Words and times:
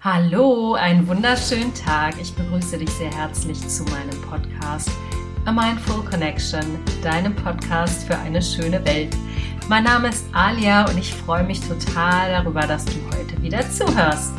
Hallo, 0.00 0.74
einen 0.74 1.08
wunderschönen 1.08 1.74
Tag. 1.74 2.14
Ich 2.20 2.32
begrüße 2.32 2.78
dich 2.78 2.88
sehr 2.90 3.12
herzlich 3.12 3.58
zu 3.66 3.82
meinem 3.82 4.22
Podcast 4.30 4.92
A 5.44 5.50
Mindful 5.50 6.04
Connection, 6.04 6.62
deinem 7.02 7.34
Podcast 7.34 8.06
für 8.06 8.16
eine 8.16 8.40
schöne 8.40 8.84
Welt. 8.86 9.16
Mein 9.68 9.82
Name 9.82 10.10
ist 10.10 10.24
Alia 10.32 10.88
und 10.88 10.96
ich 10.98 11.12
freue 11.12 11.42
mich 11.42 11.58
total 11.66 12.30
darüber, 12.30 12.60
dass 12.60 12.84
du 12.84 12.92
heute 13.12 13.42
wieder 13.42 13.68
zuhörst. 13.68 14.34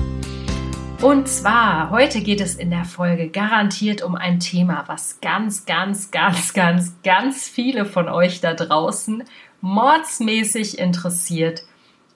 Und 1.02 1.28
zwar, 1.28 1.90
heute 1.90 2.22
geht 2.22 2.40
es 2.40 2.56
in 2.56 2.70
der 2.70 2.86
Folge 2.86 3.28
garantiert 3.28 4.02
um 4.02 4.16
ein 4.16 4.40
Thema, 4.40 4.86
was 4.88 5.20
ganz, 5.20 5.66
ganz, 5.66 6.10
ganz, 6.10 6.54
ganz, 6.54 6.94
ganz 7.04 7.50
viele 7.50 7.86
von 7.86 8.08
euch 8.08 8.40
da 8.40 8.54
draußen 8.54 9.26
mordsmäßig 9.60 10.80
interessiert 10.80 11.64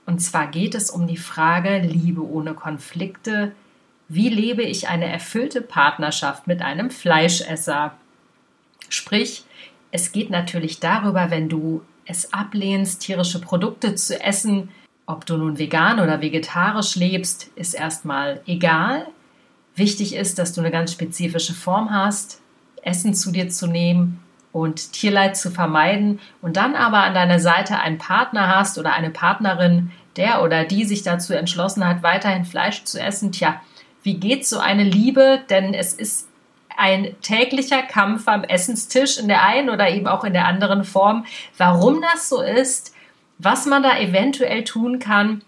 und 0.06 0.20
zwar 0.20 0.48
geht 0.48 0.76
es 0.76 0.90
um 0.90 1.08
die 1.08 1.18
Frage 1.18 1.80
Liebe 1.80 2.26
ohne 2.26 2.54
Konflikte. 2.54 3.54
Wie 4.10 4.30
lebe 4.30 4.64
ich 4.64 4.90
eine 4.90 5.06
erfüllte 5.06 5.62
Partnerschaft 5.62 6.48
mit 6.48 6.62
einem 6.62 6.90
Fleischesser? 6.90 7.96
Sprich, 8.90 9.46
es 9.92 10.12
geht 10.12 10.30
natürlich 10.30 10.80
darüber, 10.80 11.32
wenn 11.32 11.50
du 11.50 11.82
es 12.06 12.34
ablehnst, 12.34 13.02
tierische 13.02 13.40
Produkte 13.40 13.96
zu 13.96 14.22
essen, 14.22 14.70
ob 15.06 15.26
du 15.26 15.38
nun 15.38 15.58
vegan 15.58 16.00
oder 16.00 16.22
vegetarisch 16.22 16.96
lebst, 16.96 17.50
ist 17.56 17.74
erstmal 17.74 18.42
egal. 18.46 19.08
Wichtig 19.76 20.16
ist, 20.16 20.40
dass 20.40 20.54
du 20.54 20.62
eine 20.62 20.72
ganz 20.72 20.92
spezifische 20.94 21.54
Form 21.54 21.92
hast, 21.92 22.42
Essen 22.82 23.14
zu 23.14 23.32
dir 23.32 23.50
zu 23.50 23.68
nehmen, 23.68 24.20
und 24.54 24.94
Tierleid 24.94 25.36
zu 25.36 25.52
vermeiden 25.52 26.22
und 26.42 26.56
dann 26.56 26.76
aber 26.76 27.00
an 27.00 27.14
deiner 27.14 27.40
Seite 27.40 27.80
einen 27.80 27.98
Partner 27.98 28.56
hast 28.56 28.78
oder 28.78 28.94
eine 28.94 29.10
Partnerin, 29.10 29.92
der 30.16 30.44
oder 30.44 30.64
die 30.64 30.86
sich 30.86 31.02
dazu 31.02 31.34
entschlossen 31.34 31.86
hat, 31.86 32.04
weiterhin 32.04 32.46
Fleisch 32.46 32.86
zu 32.86 33.02
essen, 33.02 33.34
tja, 33.34 33.60
wie 34.04 34.20
geht 34.20 34.46
so 34.46 34.60
eine 34.60 34.84
Liebe? 34.84 35.42
Denn 35.50 35.74
es 35.74 35.94
ist 35.94 36.30
ein 36.78 37.16
täglicher 37.22 37.82
Kampf 37.82 38.28
am 38.28 38.44
Essenstisch 38.44 39.18
in 39.18 39.28
der 39.28 39.44
einen 39.44 39.70
oder 39.70 39.90
eben 39.90 40.08
auch 40.08 40.24
in 40.24 40.34
der 40.34 40.46
anderen 40.46 40.84
Form. 40.84 41.26
Warum 41.58 42.02
das 42.02 42.30
so 42.30 42.42
ist, 42.42 42.94
was 43.40 43.66
man 43.66 43.82
da 43.82 43.98
eventuell 43.98 44.64
tun 44.64 45.00
kann, 45.00 45.44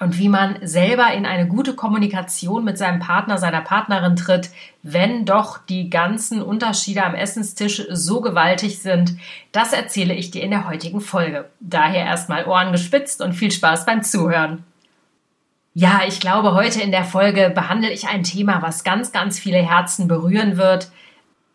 und 0.00 0.18
wie 0.18 0.28
man 0.28 0.56
selber 0.62 1.12
in 1.12 1.26
eine 1.26 1.46
gute 1.46 1.74
Kommunikation 1.74 2.64
mit 2.64 2.78
seinem 2.78 3.00
Partner, 3.00 3.38
seiner 3.38 3.60
Partnerin 3.60 4.16
tritt, 4.16 4.50
wenn 4.82 5.24
doch 5.24 5.58
die 5.58 5.90
ganzen 5.90 6.42
Unterschiede 6.42 7.04
am 7.04 7.14
Essenstisch 7.14 7.82
so 7.90 8.20
gewaltig 8.20 8.80
sind, 8.80 9.16
das 9.52 9.72
erzähle 9.72 10.14
ich 10.14 10.30
dir 10.30 10.42
in 10.42 10.50
der 10.50 10.68
heutigen 10.68 11.00
Folge. 11.00 11.48
Daher 11.60 12.04
erstmal 12.04 12.46
Ohren 12.46 12.72
gespitzt 12.72 13.20
und 13.20 13.34
viel 13.34 13.50
Spaß 13.50 13.86
beim 13.86 14.02
Zuhören. 14.02 14.64
Ja, 15.74 16.02
ich 16.06 16.20
glaube, 16.20 16.54
heute 16.54 16.82
in 16.82 16.90
der 16.90 17.04
Folge 17.04 17.50
behandle 17.54 17.90
ich 17.90 18.06
ein 18.06 18.24
Thema, 18.24 18.60
was 18.60 18.84
ganz, 18.84 19.10
ganz 19.10 19.38
viele 19.38 19.58
Herzen 19.58 20.06
berühren 20.06 20.58
wird. 20.58 20.90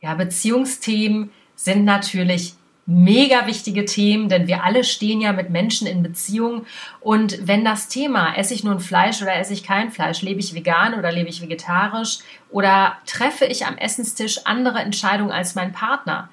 Ja, 0.01 0.15
Beziehungsthemen 0.15 1.31
sind 1.55 1.85
natürlich 1.85 2.55
mega 2.87 3.45
wichtige 3.47 3.83
Themen, 3.83 4.29
denn 4.29 4.47
wir 4.47 4.63
alle 4.63 4.85
stehen 4.85 5.19
ja 5.19 5.33
mit 5.33 5.49
Menschen 5.49 5.87
in 5.87 6.01
Beziehung. 6.01 6.65
Und 7.01 7.45
wenn 7.45 7.65
das 7.65 7.89
Thema, 7.89 8.33
esse 8.35 8.53
ich 8.53 8.63
nun 8.63 8.79
Fleisch 8.79 9.21
oder 9.21 9.35
esse 9.35 9.53
ich 9.53 9.63
kein 9.63 9.91
Fleisch, 9.91 10.21
lebe 10.21 10.39
ich 10.39 10.55
vegan 10.55 10.97
oder 10.97 11.11
lebe 11.11 11.29
ich 11.29 11.41
vegetarisch 11.41 12.19
oder 12.49 12.97
treffe 13.05 13.45
ich 13.45 13.65
am 13.65 13.77
Essenstisch 13.77 14.39
andere 14.45 14.79
Entscheidungen 14.79 15.31
als 15.31 15.53
mein 15.53 15.73
Partner, 15.73 16.29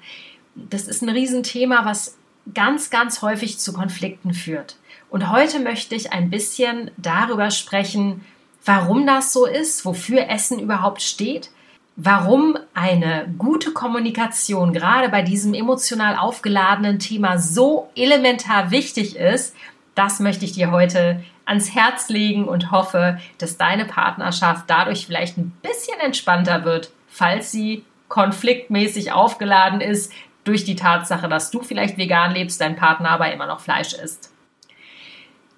das 0.55 0.87
ist 0.87 1.01
ein 1.03 1.09
Riesenthema, 1.09 1.83
was 1.83 2.17
ganz, 2.53 2.89
ganz 2.89 3.21
häufig 3.21 3.59
zu 3.59 3.73
Konflikten 3.73 4.33
führt. 4.33 4.77
Und 5.09 5.29
heute 5.31 5.59
möchte 5.59 5.95
ich 5.95 6.13
ein 6.13 6.29
bisschen 6.29 6.89
darüber 6.95 7.51
sprechen, 7.51 8.23
warum 8.63 9.05
das 9.05 9.33
so 9.33 9.45
ist, 9.45 9.83
wofür 9.83 10.29
Essen 10.29 10.59
überhaupt 10.59 11.01
steht 11.01 11.49
warum 11.95 12.57
eine 12.73 13.33
gute 13.37 13.71
Kommunikation 13.71 14.73
gerade 14.73 15.09
bei 15.09 15.21
diesem 15.21 15.53
emotional 15.53 16.17
aufgeladenen 16.17 16.99
Thema 16.99 17.37
so 17.37 17.89
elementar 17.95 18.71
wichtig 18.71 19.15
ist, 19.15 19.55
das 19.95 20.19
möchte 20.19 20.43
ich 20.43 20.51
dir 20.51 20.71
heute 20.71 21.23
ans 21.45 21.73
Herz 21.73 22.09
legen 22.09 22.45
und 22.45 22.71
hoffe, 22.71 23.19
dass 23.37 23.57
deine 23.57 23.85
Partnerschaft 23.85 24.65
dadurch 24.67 25.05
vielleicht 25.05 25.37
ein 25.37 25.51
bisschen 25.61 25.99
entspannter 26.01 26.65
wird, 26.65 26.91
falls 27.07 27.51
sie 27.51 27.85
konfliktmäßig 28.09 29.13
aufgeladen 29.13 29.79
ist 29.79 30.11
durch 30.43 30.63
die 30.63 30.75
Tatsache, 30.75 31.27
dass 31.27 31.49
du 31.49 31.61
vielleicht 31.61 31.97
vegan 31.97 32.33
lebst, 32.33 32.61
dein 32.61 32.75
Partner 32.75 33.09
aber 33.11 33.33
immer 33.33 33.47
noch 33.47 33.61
Fleisch 33.61 33.93
isst. 33.93 34.31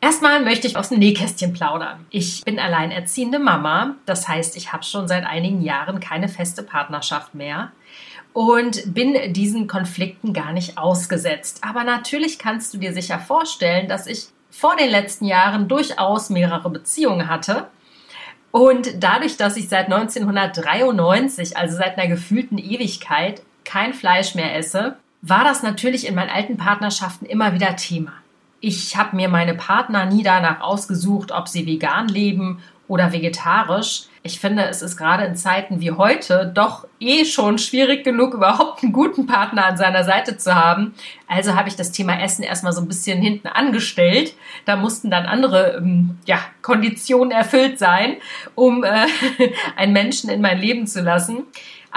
Erstmal 0.07 0.41
möchte 0.41 0.67
ich 0.67 0.77
aus 0.77 0.87
dem 0.87 0.99
Nähkästchen 0.99 1.51
plaudern. 1.51 2.05
Ich 2.11 2.41
bin 2.45 2.59
alleinerziehende 2.59 3.39
Mama, 3.39 3.95
das 4.05 4.25
heißt, 4.25 4.55
ich 4.55 4.71
habe 4.71 4.85
schon 4.85 5.05
seit 5.05 5.25
einigen 5.25 5.61
Jahren 5.61 5.99
keine 5.99 6.29
feste 6.29 6.63
Partnerschaft 6.63 7.35
mehr 7.35 7.73
und 8.31 8.93
bin 8.93 9.33
diesen 9.33 9.67
Konflikten 9.67 10.31
gar 10.31 10.53
nicht 10.53 10.77
ausgesetzt. 10.77 11.59
Aber 11.61 11.83
natürlich 11.83 12.39
kannst 12.39 12.73
du 12.73 12.77
dir 12.77 12.93
sicher 12.93 13.19
vorstellen, 13.19 13.89
dass 13.89 14.07
ich 14.07 14.27
vor 14.49 14.77
den 14.77 14.91
letzten 14.91 15.25
Jahren 15.25 15.67
durchaus 15.67 16.29
mehrere 16.29 16.69
Beziehungen 16.69 17.27
hatte. 17.27 17.67
Und 18.51 19.03
dadurch, 19.03 19.35
dass 19.35 19.57
ich 19.57 19.67
seit 19.67 19.91
1993, 19.91 21.57
also 21.57 21.75
seit 21.75 21.97
einer 21.97 22.07
gefühlten 22.07 22.57
Ewigkeit, 22.57 23.41
kein 23.65 23.93
Fleisch 23.93 24.35
mehr 24.35 24.55
esse, 24.55 24.95
war 25.21 25.43
das 25.43 25.63
natürlich 25.63 26.07
in 26.07 26.15
meinen 26.15 26.29
alten 26.29 26.55
Partnerschaften 26.55 27.25
immer 27.25 27.53
wieder 27.53 27.75
Thema. 27.75 28.13
Ich 28.59 28.97
habe 28.97 29.15
mir 29.15 29.29
meine 29.29 29.53
Partner 29.53 30.05
nie 30.05 30.23
danach 30.23 30.61
ausgesucht, 30.61 31.31
ob 31.31 31.47
sie 31.47 31.65
vegan 31.65 32.07
leben 32.07 32.61
oder 32.87 33.11
vegetarisch. 33.11 34.03
Ich 34.23 34.39
finde, 34.39 34.65
es 34.65 34.81
ist 34.81 34.97
gerade 34.97 35.25
in 35.25 35.35
Zeiten 35.35 35.79
wie 35.79 35.91
heute 35.91 36.51
doch 36.53 36.87
eh 36.99 37.25
schon 37.25 37.57
schwierig 37.57 38.03
genug, 38.03 38.33
überhaupt 38.33 38.83
einen 38.83 38.93
guten 38.93 39.27
Partner 39.27 39.65
an 39.65 39.77
seiner 39.77 40.03
Seite 40.03 40.37
zu 40.37 40.55
haben. 40.55 40.95
Also 41.27 41.55
habe 41.55 41.69
ich 41.69 41.75
das 41.75 41.91
Thema 41.91 42.19
Essen 42.21 42.43
erstmal 42.43 42.73
so 42.73 42.81
ein 42.81 42.87
bisschen 42.87 43.21
hinten 43.21 43.47
angestellt. 43.47 44.33
Da 44.65 44.75
mussten 44.75 45.11
dann 45.11 45.25
andere 45.25 45.77
ähm, 45.77 46.17
ja, 46.25 46.39
Konditionen 46.61 47.31
erfüllt 47.31 47.77
sein, 47.77 48.17
um 48.55 48.83
äh, 48.83 49.05
einen 49.75 49.93
Menschen 49.93 50.29
in 50.29 50.41
mein 50.41 50.59
Leben 50.59 50.87
zu 50.87 51.01
lassen. 51.01 51.43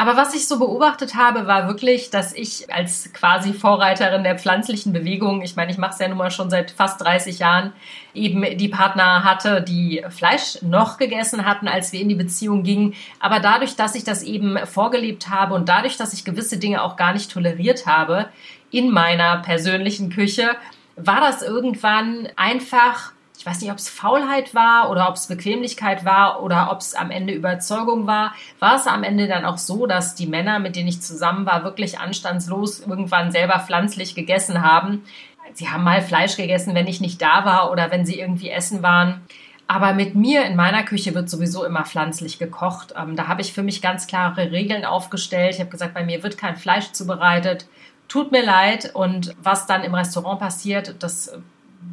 Aber 0.00 0.16
was 0.16 0.32
ich 0.32 0.48
so 0.48 0.58
beobachtet 0.58 1.14
habe, 1.14 1.46
war 1.46 1.68
wirklich, 1.68 2.08
dass 2.08 2.32
ich 2.32 2.72
als 2.72 3.12
quasi 3.12 3.52
Vorreiterin 3.52 4.24
der 4.24 4.38
pflanzlichen 4.38 4.94
Bewegung, 4.94 5.42
ich 5.42 5.56
meine, 5.56 5.70
ich 5.70 5.76
mache 5.76 5.92
es 5.92 5.98
ja 5.98 6.08
nun 6.08 6.16
mal 6.16 6.30
schon 6.30 6.48
seit 6.48 6.70
fast 6.70 7.02
30 7.02 7.38
Jahren, 7.38 7.74
eben 8.14 8.56
die 8.56 8.70
Partner 8.70 9.24
hatte, 9.24 9.60
die 9.60 10.02
Fleisch 10.08 10.62
noch 10.62 10.96
gegessen 10.96 11.44
hatten, 11.44 11.68
als 11.68 11.92
wir 11.92 12.00
in 12.00 12.08
die 12.08 12.14
Beziehung 12.14 12.62
gingen. 12.62 12.94
Aber 13.18 13.40
dadurch, 13.40 13.76
dass 13.76 13.94
ich 13.94 14.02
das 14.02 14.22
eben 14.22 14.56
vorgelebt 14.64 15.28
habe 15.28 15.52
und 15.52 15.68
dadurch, 15.68 15.98
dass 15.98 16.14
ich 16.14 16.24
gewisse 16.24 16.56
Dinge 16.56 16.82
auch 16.82 16.96
gar 16.96 17.12
nicht 17.12 17.30
toleriert 17.30 17.86
habe 17.86 18.30
in 18.70 18.90
meiner 18.90 19.42
persönlichen 19.42 20.08
Küche, 20.08 20.56
war 20.96 21.20
das 21.20 21.42
irgendwann 21.42 22.26
einfach 22.36 23.12
ich 23.40 23.46
weiß 23.46 23.62
nicht, 23.62 23.70
ob 23.70 23.78
es 23.78 23.88
Faulheit 23.88 24.54
war 24.54 24.90
oder 24.90 25.08
ob 25.08 25.14
es 25.14 25.26
Bequemlichkeit 25.26 26.04
war 26.04 26.42
oder 26.42 26.70
ob 26.70 26.80
es 26.80 26.94
am 26.94 27.10
Ende 27.10 27.32
Überzeugung 27.32 28.06
war, 28.06 28.34
war 28.58 28.76
es 28.76 28.86
am 28.86 29.02
Ende 29.02 29.28
dann 29.28 29.46
auch 29.46 29.56
so, 29.56 29.86
dass 29.86 30.14
die 30.14 30.26
Männer, 30.26 30.58
mit 30.58 30.76
denen 30.76 30.88
ich 30.88 31.00
zusammen 31.00 31.46
war, 31.46 31.64
wirklich 31.64 31.98
anstandslos 31.98 32.80
irgendwann 32.80 33.32
selber 33.32 33.58
pflanzlich 33.60 34.14
gegessen 34.14 34.60
haben. 34.60 35.06
Sie 35.54 35.70
haben 35.70 35.84
mal 35.84 36.02
Fleisch 36.02 36.36
gegessen, 36.36 36.74
wenn 36.74 36.86
ich 36.86 37.00
nicht 37.00 37.22
da 37.22 37.46
war 37.46 37.72
oder 37.72 37.90
wenn 37.90 38.04
sie 38.04 38.20
irgendwie 38.20 38.50
essen 38.50 38.82
waren. 38.82 39.22
Aber 39.66 39.94
mit 39.94 40.14
mir 40.14 40.44
in 40.44 40.54
meiner 40.54 40.82
Küche 40.82 41.14
wird 41.14 41.30
sowieso 41.30 41.64
immer 41.64 41.86
pflanzlich 41.86 42.38
gekocht. 42.38 42.92
Ähm, 42.94 43.16
da 43.16 43.26
habe 43.26 43.40
ich 43.40 43.54
für 43.54 43.62
mich 43.62 43.80
ganz 43.80 44.06
klare 44.06 44.52
Regeln 44.52 44.84
aufgestellt. 44.84 45.54
Ich 45.54 45.60
habe 45.60 45.70
gesagt, 45.70 45.94
bei 45.94 46.04
mir 46.04 46.22
wird 46.22 46.36
kein 46.36 46.56
Fleisch 46.56 46.92
zubereitet. 46.92 47.66
Tut 48.06 48.32
mir 48.32 48.44
leid. 48.44 48.90
Und 48.92 49.34
was 49.42 49.66
dann 49.66 49.82
im 49.82 49.94
Restaurant 49.94 50.40
passiert, 50.40 50.96
das 51.02 51.32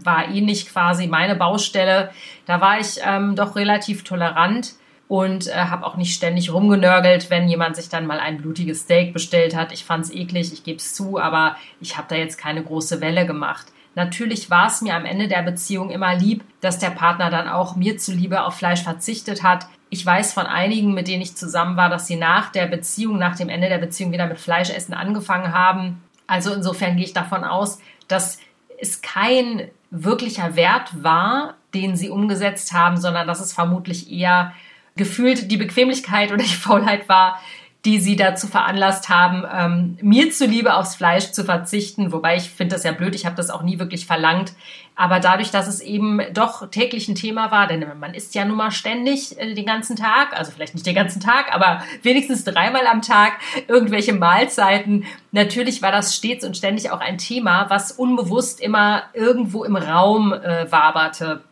war 0.03 0.29
ähnlich 0.29 0.69
quasi 0.69 1.07
meine 1.07 1.35
Baustelle. 1.35 2.11
Da 2.45 2.61
war 2.61 2.79
ich 2.79 2.99
ähm, 3.03 3.35
doch 3.35 3.55
relativ 3.55 4.03
tolerant 4.03 4.73
und 5.07 5.47
äh, 5.47 5.53
habe 5.53 5.85
auch 5.85 5.95
nicht 5.95 6.13
ständig 6.13 6.51
rumgenörgelt, 6.51 7.29
wenn 7.29 7.47
jemand 7.47 7.75
sich 7.75 7.89
dann 7.89 8.05
mal 8.05 8.19
ein 8.19 8.37
blutiges 8.37 8.81
Steak 8.81 9.13
bestellt 9.13 9.55
hat. 9.55 9.71
Ich 9.71 9.85
fand 9.85 10.05
es 10.05 10.13
eklig, 10.13 10.51
ich 10.51 10.63
gebe 10.63 10.77
es 10.77 10.93
zu, 10.93 11.19
aber 11.19 11.55
ich 11.79 11.97
habe 11.97 12.07
da 12.09 12.15
jetzt 12.15 12.37
keine 12.37 12.63
große 12.63 12.99
Welle 13.01 13.25
gemacht. 13.25 13.67
Natürlich 13.95 14.51
war 14.51 14.67
es 14.67 14.81
mir 14.81 14.95
am 14.95 15.05
Ende 15.05 15.27
der 15.27 15.41
Beziehung 15.41 15.89
immer 15.89 16.15
lieb, 16.15 16.43
dass 16.61 16.77
der 16.77 16.91
Partner 16.91 17.31
dann 17.31 17.47
auch 17.47 17.75
mir 17.75 17.97
zuliebe 17.97 18.43
auf 18.43 18.55
Fleisch 18.55 18.83
verzichtet 18.83 19.41
hat. 19.41 19.65
Ich 19.89 20.05
weiß 20.05 20.33
von 20.33 20.45
einigen, 20.45 20.93
mit 20.93 21.07
denen 21.07 21.23
ich 21.23 21.35
zusammen 21.35 21.77
war, 21.77 21.89
dass 21.89 22.05
sie 22.05 22.17
nach 22.17 22.51
der 22.51 22.67
Beziehung, 22.67 23.17
nach 23.17 23.35
dem 23.35 23.49
Ende 23.49 23.69
der 23.69 23.79
Beziehung 23.79 24.11
wieder 24.11 24.27
mit 24.27 24.39
Fleischessen 24.39 24.93
angefangen 24.93 25.51
haben. 25.51 26.03
Also 26.27 26.53
insofern 26.53 26.95
gehe 26.95 27.05
ich 27.05 27.13
davon 27.13 27.43
aus, 27.43 27.79
dass 28.07 28.37
es 28.79 29.01
kein 29.01 29.69
wirklicher 29.89 30.55
Wert 30.55 31.03
war, 31.03 31.55
den 31.73 31.95
sie 31.95 32.09
umgesetzt 32.09 32.73
haben, 32.73 32.97
sondern 32.97 33.27
dass 33.27 33.39
es 33.39 33.53
vermutlich 33.53 34.11
eher 34.11 34.53
gefühlt 34.95 35.51
die 35.51 35.57
Bequemlichkeit 35.57 36.31
oder 36.31 36.43
die 36.43 36.49
Faulheit 36.49 37.07
war, 37.07 37.39
die 37.85 37.99
sie 37.99 38.15
dazu 38.15 38.47
veranlasst 38.47 39.07
haben, 39.07 39.45
ähm, 39.53 39.97
mir 40.01 40.31
zuliebe 40.31 40.75
aufs 40.75 40.95
Fleisch 40.95 41.31
zu 41.31 41.45
verzichten. 41.45 42.11
Wobei 42.11 42.35
ich 42.35 42.49
finde 42.49 42.75
das 42.75 42.83
ja 42.83 42.91
blöd, 42.91 43.15
ich 43.15 43.25
habe 43.25 43.35
das 43.35 43.49
auch 43.49 43.61
nie 43.61 43.79
wirklich 43.79 44.05
verlangt. 44.05 44.53
Aber 44.95 45.19
dadurch, 45.19 45.51
dass 45.51 45.67
es 45.67 45.79
eben 45.79 46.19
doch 46.33 46.69
täglich 46.71 47.07
ein 47.07 47.15
Thema 47.15 47.51
war, 47.51 47.67
denn 47.67 47.85
man 47.99 48.15
isst 48.15 48.33
ja 48.33 48.45
nun 48.45 48.57
mal 48.57 48.71
ständig 48.71 49.39
äh, 49.39 49.53
den 49.53 49.65
ganzen 49.65 49.95
Tag, 49.95 50.37
also 50.37 50.51
vielleicht 50.51 50.73
nicht 50.73 50.87
den 50.87 50.95
ganzen 50.95 51.21
Tag, 51.21 51.53
aber 51.53 51.83
wenigstens 52.01 52.43
dreimal 52.43 52.87
am 52.87 53.03
Tag 53.03 53.33
irgendwelche 53.67 54.13
Mahlzeiten. 54.13 55.05
Natürlich 55.31 55.81
war 55.83 55.91
das 55.91 56.15
stets 56.15 56.43
und 56.43 56.57
ständig 56.57 56.89
auch 56.89 56.99
ein 56.99 57.19
Thema, 57.19 57.69
was 57.69 57.91
unbewusst 57.91 58.59
immer 58.59 59.03
irgendwo 59.13 59.63
im 59.63 59.75
Raum 59.75 60.33
äh, 60.33 60.69
waberte. 60.71 61.43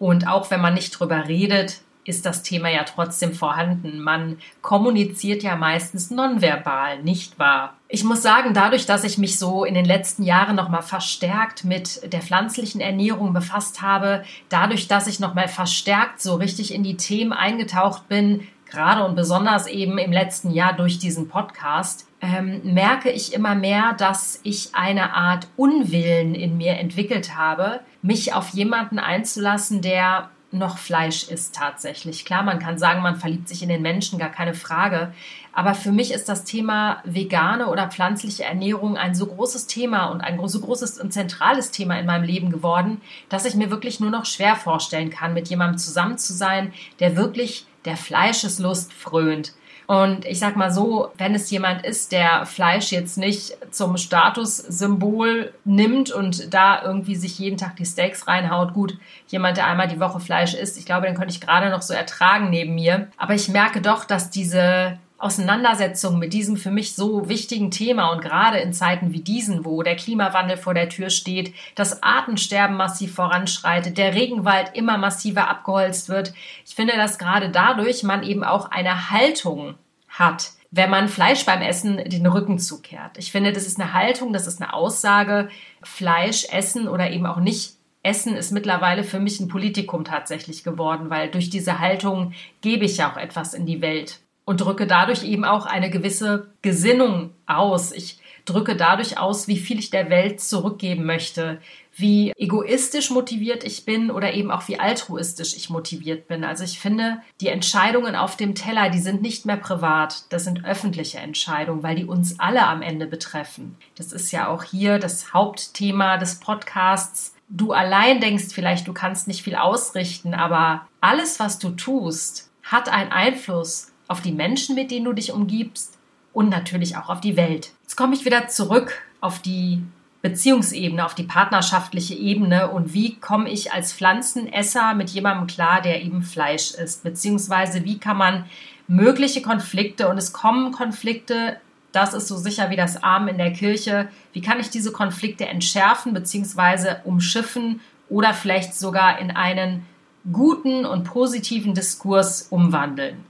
Und 0.00 0.26
auch 0.26 0.50
wenn 0.50 0.60
man 0.60 0.74
nicht 0.74 0.90
drüber 0.90 1.28
redet, 1.28 1.82
ist 2.04 2.26
das 2.26 2.42
Thema 2.42 2.68
ja 2.68 2.84
trotzdem 2.84 3.32
vorhanden. 3.32 4.00
Man 4.00 4.38
kommuniziert 4.60 5.42
ja 5.42 5.56
meistens 5.56 6.10
nonverbal, 6.10 7.02
nicht 7.02 7.38
wahr? 7.38 7.74
Ich 7.88 8.04
muss 8.04 8.22
sagen, 8.22 8.54
dadurch, 8.54 8.86
dass 8.86 9.04
ich 9.04 9.18
mich 9.18 9.38
so 9.38 9.64
in 9.64 9.74
den 9.74 9.84
letzten 9.84 10.22
Jahren 10.22 10.56
nochmal 10.56 10.82
verstärkt 10.82 11.64
mit 11.64 12.12
der 12.12 12.22
pflanzlichen 12.22 12.80
Ernährung 12.80 13.32
befasst 13.32 13.82
habe, 13.82 14.24
dadurch, 14.48 14.88
dass 14.88 15.06
ich 15.06 15.20
nochmal 15.20 15.48
verstärkt 15.48 16.20
so 16.20 16.36
richtig 16.36 16.74
in 16.74 16.82
die 16.82 16.96
Themen 16.96 17.32
eingetaucht 17.32 18.08
bin, 18.08 18.48
gerade 18.70 19.04
und 19.04 19.14
besonders 19.14 19.66
eben 19.66 19.98
im 19.98 20.10
letzten 20.10 20.50
Jahr 20.50 20.72
durch 20.72 20.98
diesen 20.98 21.28
Podcast, 21.28 22.08
ähm, 22.22 22.62
merke 22.64 23.10
ich 23.10 23.34
immer 23.34 23.54
mehr, 23.54 23.94
dass 23.98 24.40
ich 24.44 24.70
eine 24.74 25.14
Art 25.14 25.48
Unwillen 25.56 26.34
in 26.34 26.56
mir 26.56 26.78
entwickelt 26.78 27.36
habe, 27.36 27.80
mich 28.00 28.32
auf 28.32 28.50
jemanden 28.50 28.98
einzulassen, 28.98 29.82
der 29.82 30.30
noch 30.52 30.78
Fleisch 30.78 31.28
isst 31.28 31.54
tatsächlich. 31.54 32.24
Klar, 32.24 32.42
man 32.42 32.58
kann 32.58 32.78
sagen, 32.78 33.02
man 33.02 33.16
verliebt 33.16 33.48
sich 33.48 33.62
in 33.62 33.68
den 33.68 33.82
Menschen, 33.82 34.18
gar 34.18 34.28
keine 34.28 34.54
Frage. 34.54 35.12
Aber 35.52 35.74
für 35.74 35.92
mich 35.92 36.12
ist 36.12 36.28
das 36.28 36.44
Thema 36.44 37.02
vegane 37.04 37.68
oder 37.68 37.88
pflanzliche 37.88 38.44
Ernährung 38.44 38.96
ein 38.96 39.14
so 39.14 39.26
großes 39.26 39.66
Thema 39.66 40.06
und 40.06 40.20
ein 40.20 40.38
so 40.48 40.60
großes 40.60 41.00
und 41.00 41.12
zentrales 41.12 41.70
Thema 41.70 41.98
in 41.98 42.06
meinem 42.06 42.24
Leben 42.24 42.50
geworden, 42.50 43.00
dass 43.28 43.44
ich 43.44 43.54
mir 43.54 43.70
wirklich 43.70 44.00
nur 44.00 44.10
noch 44.10 44.26
schwer 44.26 44.56
vorstellen 44.56 45.10
kann, 45.10 45.34
mit 45.34 45.48
jemandem 45.48 45.78
zusammen 45.78 46.18
zu 46.18 46.32
sein, 46.32 46.72
der 47.00 47.16
wirklich 47.16 47.66
der 47.84 47.96
Fleischeslust 47.96 48.92
frönt. 48.92 49.54
Und 49.92 50.24
ich 50.24 50.38
sag 50.38 50.56
mal 50.56 50.70
so, 50.70 51.10
wenn 51.18 51.34
es 51.34 51.50
jemand 51.50 51.84
ist, 51.84 52.12
der 52.12 52.46
Fleisch 52.46 52.92
jetzt 52.92 53.18
nicht 53.18 53.58
zum 53.72 53.98
Statussymbol 53.98 55.52
nimmt 55.66 56.10
und 56.10 56.54
da 56.54 56.82
irgendwie 56.82 57.14
sich 57.14 57.38
jeden 57.38 57.58
Tag 57.58 57.76
die 57.76 57.84
Steaks 57.84 58.26
reinhaut, 58.26 58.72
gut, 58.72 58.96
jemand, 59.28 59.58
der 59.58 59.66
einmal 59.66 59.88
die 59.88 60.00
Woche 60.00 60.18
Fleisch 60.18 60.54
isst, 60.54 60.78
ich 60.78 60.86
glaube, 60.86 61.04
den 61.04 61.14
könnte 61.14 61.34
ich 61.34 61.42
gerade 61.42 61.68
noch 61.68 61.82
so 61.82 61.92
ertragen 61.92 62.48
neben 62.48 62.74
mir. 62.74 63.08
Aber 63.18 63.34
ich 63.34 63.50
merke 63.50 63.82
doch, 63.82 64.06
dass 64.06 64.30
diese 64.30 64.98
Auseinandersetzung 65.18 66.18
mit 66.18 66.32
diesem 66.32 66.56
für 66.56 66.70
mich 66.70 66.94
so 66.94 67.28
wichtigen 67.28 67.70
Thema 67.70 68.12
und 68.12 68.22
gerade 68.22 68.60
in 68.60 68.72
Zeiten 68.72 69.12
wie 69.12 69.20
diesen, 69.20 69.66
wo 69.66 69.82
der 69.82 69.96
Klimawandel 69.96 70.56
vor 70.56 70.72
der 70.72 70.88
Tür 70.88 71.10
steht, 71.10 71.54
das 71.74 72.02
Artensterben 72.02 72.78
massiv 72.78 73.14
voranschreitet, 73.14 73.98
der 73.98 74.14
Regenwald 74.14 74.70
immer 74.74 74.96
massiver 74.96 75.50
abgeholzt 75.50 76.08
wird. 76.08 76.32
Ich 76.66 76.74
finde, 76.74 76.96
dass 76.96 77.18
gerade 77.18 77.50
dadurch 77.50 78.02
man 78.02 78.22
eben 78.22 78.42
auch 78.42 78.70
eine 78.70 79.10
Haltung 79.10 79.74
hat, 80.12 80.52
wenn 80.70 80.90
man 80.90 81.08
Fleisch 81.08 81.44
beim 81.44 81.60
Essen 81.60 81.98
den 82.06 82.26
Rücken 82.26 82.58
zukehrt. 82.58 83.18
Ich 83.18 83.32
finde, 83.32 83.52
das 83.52 83.66
ist 83.66 83.80
eine 83.80 83.92
Haltung, 83.92 84.32
das 84.32 84.46
ist 84.46 84.62
eine 84.62 84.72
Aussage. 84.72 85.48
Fleisch 85.82 86.46
essen 86.50 86.88
oder 86.88 87.10
eben 87.10 87.26
auch 87.26 87.38
nicht 87.38 87.74
Essen 88.02 88.34
ist 88.34 88.50
mittlerweile 88.50 89.04
für 89.04 89.20
mich 89.20 89.38
ein 89.38 89.48
Politikum 89.48 90.04
tatsächlich 90.04 90.64
geworden, 90.64 91.08
weil 91.08 91.30
durch 91.30 91.50
diese 91.50 91.78
Haltung 91.78 92.32
gebe 92.60 92.84
ich 92.84 92.96
ja 92.96 93.12
auch 93.12 93.16
etwas 93.16 93.54
in 93.54 93.64
die 93.64 93.80
Welt 93.80 94.20
und 94.44 94.60
drücke 94.60 94.88
dadurch 94.88 95.22
eben 95.22 95.44
auch 95.44 95.66
eine 95.66 95.88
gewisse 95.88 96.52
Gesinnung 96.62 97.30
aus. 97.46 97.92
Ich 97.92 98.18
drücke 98.44 98.76
dadurch 98.76 99.18
aus, 99.18 99.48
wie 99.48 99.58
viel 99.58 99.78
ich 99.78 99.90
der 99.90 100.10
Welt 100.10 100.40
zurückgeben 100.40 101.04
möchte, 101.04 101.60
wie 101.94 102.32
egoistisch 102.36 103.10
motiviert 103.10 103.64
ich 103.64 103.84
bin 103.84 104.10
oder 104.10 104.32
eben 104.32 104.50
auch 104.50 104.66
wie 104.68 104.80
altruistisch 104.80 105.54
ich 105.56 105.68
motiviert 105.68 106.26
bin. 106.26 106.42
Also 106.42 106.64
ich 106.64 106.78
finde, 106.78 107.18
die 107.40 107.48
Entscheidungen 107.48 108.16
auf 108.16 108.36
dem 108.36 108.54
Teller, 108.54 108.88
die 108.88 108.98
sind 108.98 109.20
nicht 109.20 109.44
mehr 109.44 109.58
privat, 109.58 110.24
das 110.30 110.44
sind 110.44 110.64
öffentliche 110.64 111.18
Entscheidungen, 111.18 111.82
weil 111.82 111.96
die 111.96 112.06
uns 112.06 112.40
alle 112.40 112.66
am 112.66 112.80
Ende 112.80 113.06
betreffen. 113.06 113.76
Das 113.96 114.12
ist 114.12 114.32
ja 114.32 114.48
auch 114.48 114.64
hier 114.64 114.98
das 114.98 115.34
Hauptthema 115.34 116.16
des 116.16 116.40
Podcasts. 116.40 117.34
Du 117.48 117.72
allein 117.72 118.20
denkst 118.20 118.54
vielleicht, 118.54 118.88
du 118.88 118.94
kannst 118.94 119.28
nicht 119.28 119.42
viel 119.42 119.56
ausrichten, 119.56 120.32
aber 120.32 120.86
alles, 121.02 121.38
was 121.38 121.58
du 121.58 121.70
tust, 121.70 122.50
hat 122.62 122.88
einen 122.88 123.12
Einfluss 123.12 123.92
auf 124.08 124.22
die 124.22 124.32
Menschen, 124.32 124.74
mit 124.74 124.90
denen 124.90 125.04
du 125.04 125.12
dich 125.12 125.32
umgibst 125.32 125.98
und 126.32 126.48
natürlich 126.48 126.96
auch 126.96 127.08
auf 127.08 127.20
die 127.20 127.36
Welt. 127.36 127.72
Jetzt 127.82 127.96
komme 127.96 128.14
ich 128.14 128.24
wieder 128.24 128.48
zurück 128.48 129.02
auf 129.20 129.40
die 129.40 129.82
Beziehungsebene, 130.22 131.04
auf 131.04 131.14
die 131.14 131.24
partnerschaftliche 131.24 132.14
Ebene 132.14 132.70
und 132.70 132.94
wie 132.94 133.16
komme 133.16 133.50
ich 133.50 133.72
als 133.72 133.92
Pflanzenesser 133.92 134.94
mit 134.94 135.10
jemandem 135.10 135.48
klar, 135.48 135.82
der 135.82 136.02
eben 136.02 136.22
Fleisch 136.22 136.72
isst, 136.74 137.02
beziehungsweise 137.02 137.84
wie 137.84 137.98
kann 137.98 138.16
man 138.16 138.44
mögliche 138.86 139.42
Konflikte 139.42 140.08
und 140.08 140.18
es 140.18 140.32
kommen 140.32 140.70
Konflikte, 140.70 141.56
das 141.90 142.14
ist 142.14 142.28
so 142.28 142.36
sicher 142.36 142.70
wie 142.70 142.76
das 142.76 143.02
Arm 143.02 143.26
in 143.28 143.36
der 143.36 143.52
Kirche, 143.52 144.08
wie 144.32 144.40
kann 144.40 144.60
ich 144.60 144.70
diese 144.70 144.92
Konflikte 144.92 145.46
entschärfen 145.46 146.14
beziehungsweise 146.14 147.00
umschiffen 147.04 147.80
oder 148.08 148.32
vielleicht 148.32 148.74
sogar 148.74 149.18
in 149.18 149.30
einen 149.30 149.84
guten 150.32 150.86
und 150.86 151.04
positiven 151.04 151.74
Diskurs 151.74 152.46
umwandeln. 152.48 153.24